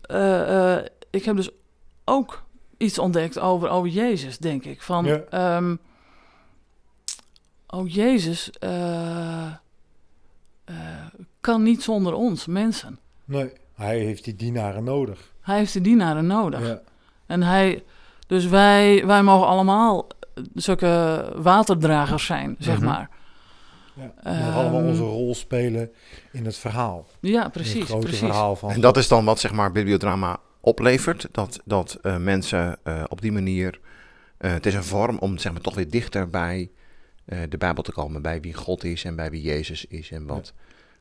eh, 0.01 0.73
eh, 0.77 0.85
ik 1.11 1.25
heb 1.25 1.37
dus 1.37 1.51
ook 2.05 2.43
iets 2.77 2.99
ontdekt 2.99 3.39
over, 3.39 3.69
over 3.69 3.89
Jezus, 3.91 4.39
denk 4.39 4.65
ik. 4.65 4.83
Van, 4.83 5.05
Ja. 5.05 5.17
ehm, 5.31 5.77
oh, 7.81 7.89
Jezus 7.93 8.51
eh, 8.51 9.47
eh, 10.65 10.75
kan 11.41 11.63
niet 11.63 11.83
zonder 11.83 12.15
ons, 12.15 12.47
mensen. 12.47 12.99
Nee, 13.25 13.53
hij 13.75 13.99
heeft 13.99 14.25
die 14.25 14.37
dienaren 14.37 14.85
nodig. 14.85 15.33
Hij 15.41 15.59
heeft 15.59 15.73
de 15.73 15.81
dienaren 15.81 16.27
nodig. 16.27 16.67
Ja. 16.67 16.81
En 17.27 17.43
hij, 17.43 17.83
dus 18.27 18.47
wij, 18.47 19.07
wij 19.07 19.23
mogen 19.23 19.47
allemaal 19.47 20.07
zulke 20.55 21.25
waterdragers 21.37 22.27
zijn, 22.27 22.57
zeg 22.59 22.77
Mhm. 22.77 22.85
maar. 22.87 23.11
Ja. 23.95 24.13
We 24.23 24.31
mogen 24.31 24.53
allemaal 24.55 24.81
Ehm, 24.81 24.89
onze 24.89 25.03
rol 25.03 25.35
spelen 25.35 25.91
in 26.33 26.45
het 26.45 26.57
verhaal. 26.57 27.07
Ja, 27.21 27.37
in 27.37 27.43
het 27.43 27.53
precies. 27.53 27.85
grote 27.85 28.07
precies. 28.07 28.19
verhaal 28.27 28.57
van... 28.57 28.71
En 28.71 28.81
dat 28.81 28.97
is 28.97 29.09
dan 29.09 29.25
wat 29.25 29.41
zeg 29.41 29.53
maar 29.53 29.73
bibliodrama 29.73 30.39
oplevert. 30.61 31.29
Dat, 31.33 31.61
dat 31.65 31.99
eh, 32.03 32.17
mensen 32.17 32.79
eh, 32.83 33.05
op 33.09 33.21
die 33.21 33.33
manier... 33.33 33.81
eh, 34.39 34.53
het 34.53 34.67
is 34.67 34.75
een 34.75 34.85
vorm 34.85 35.19
om 35.19 35.39
zeg 35.39 35.53
maar, 35.53 35.61
toch 35.61 35.75
weer 35.75 35.91
dichter 35.91 36.29
bij 36.31 36.61
eh, 36.61 36.69
de 37.25 37.59
Bijbel 37.59 37.83
te 37.83 37.93
komen. 37.93 38.23
Bij 38.23 38.41
wie 38.41 38.55
God 38.55 38.85
is 38.85 39.05
en 39.05 39.17
bij 39.17 39.31
wie 39.31 39.43
Jezus 39.43 39.85
is. 39.85 40.11
En 40.11 40.27
wat, 40.27 40.53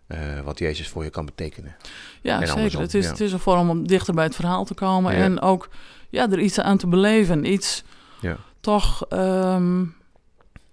eh, 0.08 0.40
wat 0.44 0.60
Jezus 0.60 0.88
voor 0.88 1.04
je 1.04 1.10
kan 1.10 1.26
betekenen. 1.26 1.76
Ja, 2.22 2.34
En 2.34 2.40
zeker. 2.40 2.54
andersom, 2.56 2.82
Het 2.82 2.94
is, 2.94 3.04
ja. 3.06 3.12
het 3.12 3.20
is 3.20 3.32
een 3.34 3.40
vorm 3.40 3.70
om 3.70 3.88
dichter 3.88 4.14
bij 4.14 4.24
het 4.24 4.36
verhaal 4.36 4.66
te 4.66 4.74
komen. 4.74 5.16
Ja. 5.16 5.24
En 5.24 5.42
ook 5.42 5.70
ja, 6.10 6.32
er 6.32 6.40
iets 6.40 6.60
aan 6.60 6.78
te 6.78 6.88
beleven. 6.88 7.46
Iets 7.52 7.84
Ja. 8.22 8.38
toch 8.60 9.06
ehm, 9.10 9.84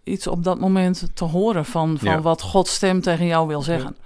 iets 0.04 0.26
op 0.26 0.44
dat 0.44 0.58
moment 0.60 1.08
te 1.14 1.24
horen 1.24 1.64
van, 1.64 1.98
van 1.98 2.08
Ja. 2.10 2.20
wat 2.20 2.42
Gods 2.42 2.74
stem 2.74 3.00
tegen 3.00 3.26
jou 3.26 3.46
wil 3.48 3.62
zeggen. 3.62 3.96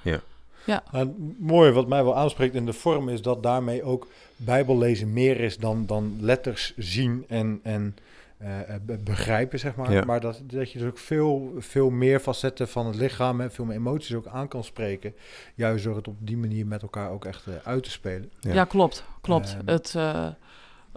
Nou, 0.67 0.81
het 0.91 1.09
mooie 1.39 1.73
wat 1.73 1.89
mij 1.89 2.05
wel 2.05 2.17
aanspreekt 2.17 2.55
in 2.55 2.67
de 2.67 2.73
vorm 2.73 3.09
is 3.09 3.23
dat 3.23 3.43
daarmee 3.43 3.83
ook 3.83 4.07
Bijbellezen 4.37 5.13
meer 5.13 5.41
is 5.41 5.59
dan, 5.59 5.87
dan 5.87 6.17
letters 6.21 6.73
zien 6.77 7.25
en, 7.29 7.61
en 7.63 7.97
eh, 8.43 8.75
be- 8.83 8.99
begrijpen, 8.99 9.59
zeg 9.59 9.75
maar. 9.75 9.93
Ja. 9.93 10.05
Maar 10.05 10.21
dat, 10.21 10.43
dat 10.45 10.73
je 10.73 10.79
dus 10.79 10.89
ook 10.89 10.99
veel, 10.99 11.53
veel 11.59 11.91
meer 11.91 12.21
facetten 12.21 12.69
van 12.69 12.87
het 12.87 12.97
lichaam 12.97 13.41
en 13.41 13.51
veel 13.53 13.65
meer 13.65 13.77
emoties 13.77 14.15
ook 14.15 14.27
aan 14.27 14.49
kan 14.49 14.65
spreken. 14.65 15.15
Juist 15.55 15.85
door 15.85 15.97
het 15.97 16.09
op 16.09 16.17
die 16.19 16.37
manier 16.37 16.67
met 16.67 16.83
elkaar 16.83 17.11
ook 17.11 17.25
echt 17.25 17.47
eh, 17.47 17.55
uit 17.65 17.83
te 17.83 17.91
spelen. 17.91 18.33
Ja. 18.41 18.53
Ja, 18.55 18.65
klopt. 18.65 19.05
klopt. 19.21 19.57
Ehm. 19.59 19.69
het, 19.69 19.95
eh, 19.95 20.29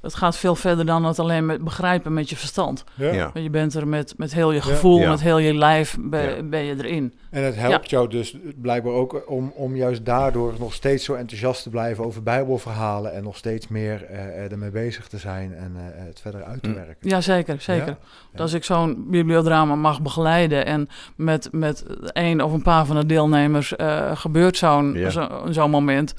het 0.02 0.16
gaat 0.16 0.38
veel 0.38 0.56
verder 0.56 0.86
dan 0.86 1.06
het 1.06 1.20
alleen 1.20 1.46
met 1.46 1.64
begrijpen 1.64 2.14
met 2.14 2.30
je 2.30 2.36
verstand. 2.36 2.84
Ja. 2.96 3.30
Want 3.34 3.46
je 3.46 3.50
bent 3.50 3.74
er 3.74 3.88
met, 3.88 4.14
met 4.18 4.34
heel 4.34 4.52
je 4.52 4.62
gevoel, 4.62 5.00
Ja. 5.00 5.10
met 5.10 5.22
heel 5.22 5.38
je 5.38 5.54
lijf, 5.54 5.98
ben, 6.00 6.36
Ja. 6.36 6.44
ben 6.44 6.64
je 6.64 6.76
erin. 6.78 7.14
En 7.30 7.44
het 7.44 7.56
helpt 7.56 7.90
jou 7.90 8.08
dus 8.10 8.38
blijkbaar 8.56 8.94
ook 8.94 9.24
om, 9.30 9.52
om 9.56 9.76
juist 9.76 10.06
daardoor 10.06 10.54
nog 10.60 10.74
steeds 10.74 11.06
zo 11.06 11.14
enthousiast 11.14 11.64
te 11.64 11.70
blijven 11.70 12.06
over 12.06 12.24
Bijbelverhalen 12.24 13.14
en 13.14 13.24
nog 13.24 13.38
steeds 13.38 13.68
meer 13.68 14.04
eh, 14.06 14.20
eh, 14.46 14.52
ermee 14.52 14.70
bezig 14.70 15.08
te 15.08 15.18
zijn 15.18 15.54
en 15.54 15.74
eh, 15.76 16.06
het 16.06 16.20
verder 16.22 16.44
uit 16.44 16.64
te 16.64 16.70
Mm. 16.70 16.76
werken. 16.76 17.10
Ja, 17.10 17.22
zeker, 17.22 17.62
zeker. 17.62 17.98
Ja? 18.34 18.42
Als 18.42 18.54
ik 18.54 18.64
zo'n 18.64 19.06
bibliodrama 19.10 19.76
mag 19.76 20.02
begeleiden 20.02 20.66
en 20.66 20.88
met, 21.16 21.48
met 21.52 21.86
één 22.12 22.42
of 22.42 22.52
een 22.54 22.62
paar 22.62 22.86
van 22.86 22.96
de 22.96 23.06
deelnemers 23.06 23.76
eh, 23.76 24.12
gebeurt 24.16 24.58
zo'n 24.58 24.94
Ja. 24.94 25.10
zo, 25.10 25.28
zo'n 25.50 25.70
moment, 25.70 26.14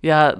ja, 0.00 0.34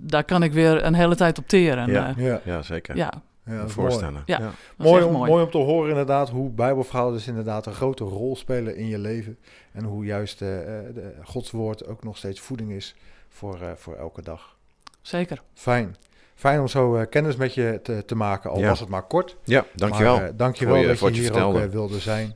daar 0.00 0.24
kan 0.24 0.42
ik 0.42 0.52
weer 0.52 0.84
een 0.84 0.94
hele 0.94 1.14
tijd 1.16 1.38
op 1.38 1.48
teren. 1.48 1.90
Ja. 1.90 2.14
Ja, 2.16 2.24
Ja, 2.24 2.40
Ja, 2.44 2.62
zeker. 2.62 2.96
ja 2.96 3.12
ja, 3.46 3.68
Voorstellen. 3.68 4.22
Ja. 4.26 4.38
mooi. 4.38 4.50
is 4.78 4.84
Mooi 4.90 5.02
om, 5.04 5.12
mooi. 5.12 5.30
mooi 5.30 5.44
om 5.44 5.50
te 5.50 5.58
horen 5.58 5.88
inderdaad 5.90 6.30
hoe 6.30 6.50
Bijbelverhalen 6.50 7.12
dus 7.12 7.26
inderdaad 7.28 7.66
een 7.66 7.72
grote 7.72 8.04
rol 8.04 8.36
spelen 8.36 8.76
in 8.76 8.86
je 8.86 8.98
leven. 8.98 9.38
En 9.72 9.84
hoe 9.84 10.04
juist 10.04 10.42
eh, 10.42 10.78
eh, 10.78 10.94
de, 10.94 11.12
Gods 11.22 11.50
woord 11.50 11.86
ook 11.86 12.04
nog 12.04 12.16
steeds 12.16 12.40
voeding 12.40 12.70
is 12.72 12.94
voor, 13.28 13.60
eh, 13.60 13.68
voor 13.76 13.94
elke 13.96 14.22
dag. 14.22 14.56
Zeker. 15.02 15.42
Fijn. 15.54 15.96
Fijn 16.34 16.60
om 16.60 16.68
zo 16.68 16.96
eh, 16.96 17.06
kennis 17.10 17.36
met 17.36 17.54
je 17.54 17.80
te, 17.82 18.04
te 18.04 18.14
maken, 18.14 18.50
al 18.50 18.58
Ja. 18.58 18.68
was 18.68 18.80
het 18.80 18.88
maar 18.88 19.02
kort. 19.06 19.36
Ja, 19.44 19.64
dankjewel. 19.74 20.16
Maar, 20.16 20.24
eh, 20.24 20.32
dankjewel 20.36 20.74
dat 20.86 20.98
je 20.98 21.10
hier 21.10 21.18
ook 21.20 21.24
vertelde. 21.24 21.60
eh, 21.60 21.68
wilde 21.68 21.98
zijn. 21.98 22.34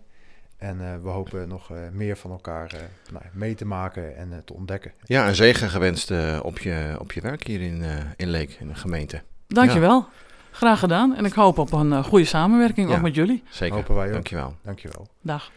En 0.59 0.81
eh, 0.81 1.03
we 1.03 1.09
hopen 1.09 1.49
nog 1.49 1.71
eh, 1.71 1.79
meer 1.93 2.17
van 2.17 2.31
elkaar 2.31 2.73
eh, 2.75 2.81
nou, 3.13 3.25
mee 3.33 3.55
te 3.55 3.65
maken 3.65 4.17
en 4.17 4.43
te 4.45 4.55
ontdekken. 4.55 4.93
ja, 5.05 5.27
en 5.27 5.35
zegen 5.35 5.69
gewenst 5.69 6.11
eh, 6.11 6.39
op, 6.43 6.59
je, 6.59 6.97
op 6.99 7.13
je 7.13 7.21
werk 7.21 7.47
hier 7.47 7.61
in, 7.61 7.83
eh, 7.83 7.97
in 8.17 8.29
Leek, 8.29 8.51
in 8.61 8.69
de 8.69 8.75
gemeente. 8.75 9.23
Dankjewel. 9.47 10.07
Graag 10.51 10.79
gedaan. 10.79 11.15
En 11.17 11.25
ik 11.25 11.33
hoop 11.33 11.59
op 11.59 11.73
een 11.73 12.05
goede 12.05 12.25
samenwerking, 12.25 12.89
Ja. 12.89 12.97
ook 12.97 13.03
met 13.03 13.15
jullie. 13.15 13.43
Zeker. 13.51 13.77
Hopen 13.77 13.95
wij 13.95 14.07
ook. 14.07 14.13
Dankjewel. 14.13 14.55
Dankjewel. 14.63 15.07
Dag. 15.23 15.51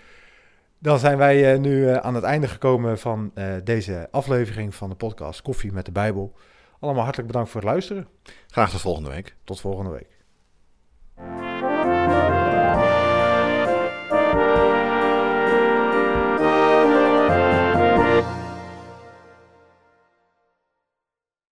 Dan 0.79 0.99
zijn 0.99 1.17
wij 1.17 1.53
eh, 1.53 1.59
nu 1.59 1.87
eh, 1.89 1.95
aan 1.97 2.15
het 2.15 2.23
einde 2.23 2.47
gekomen 2.47 2.99
van 2.99 3.31
eh, 3.33 3.45
deze 3.63 4.07
aflevering 4.11 4.75
van 4.75 4.89
de 4.89 4.95
podcast 4.95 5.41
Koffie 5.41 5.71
met 5.71 5.85
de 5.85 5.91
Bijbel. 5.91 6.35
Allemaal 6.79 7.03
hartelijk 7.03 7.27
bedankt 7.31 7.49
voor 7.51 7.61
het 7.61 7.69
luisteren. 7.69 8.07
Graag 8.47 8.71
tot 8.71 8.81
volgende 8.81 9.09
week. 9.09 9.35
Tot 9.43 9.59
volgende 9.59 9.91
week. 9.91 10.09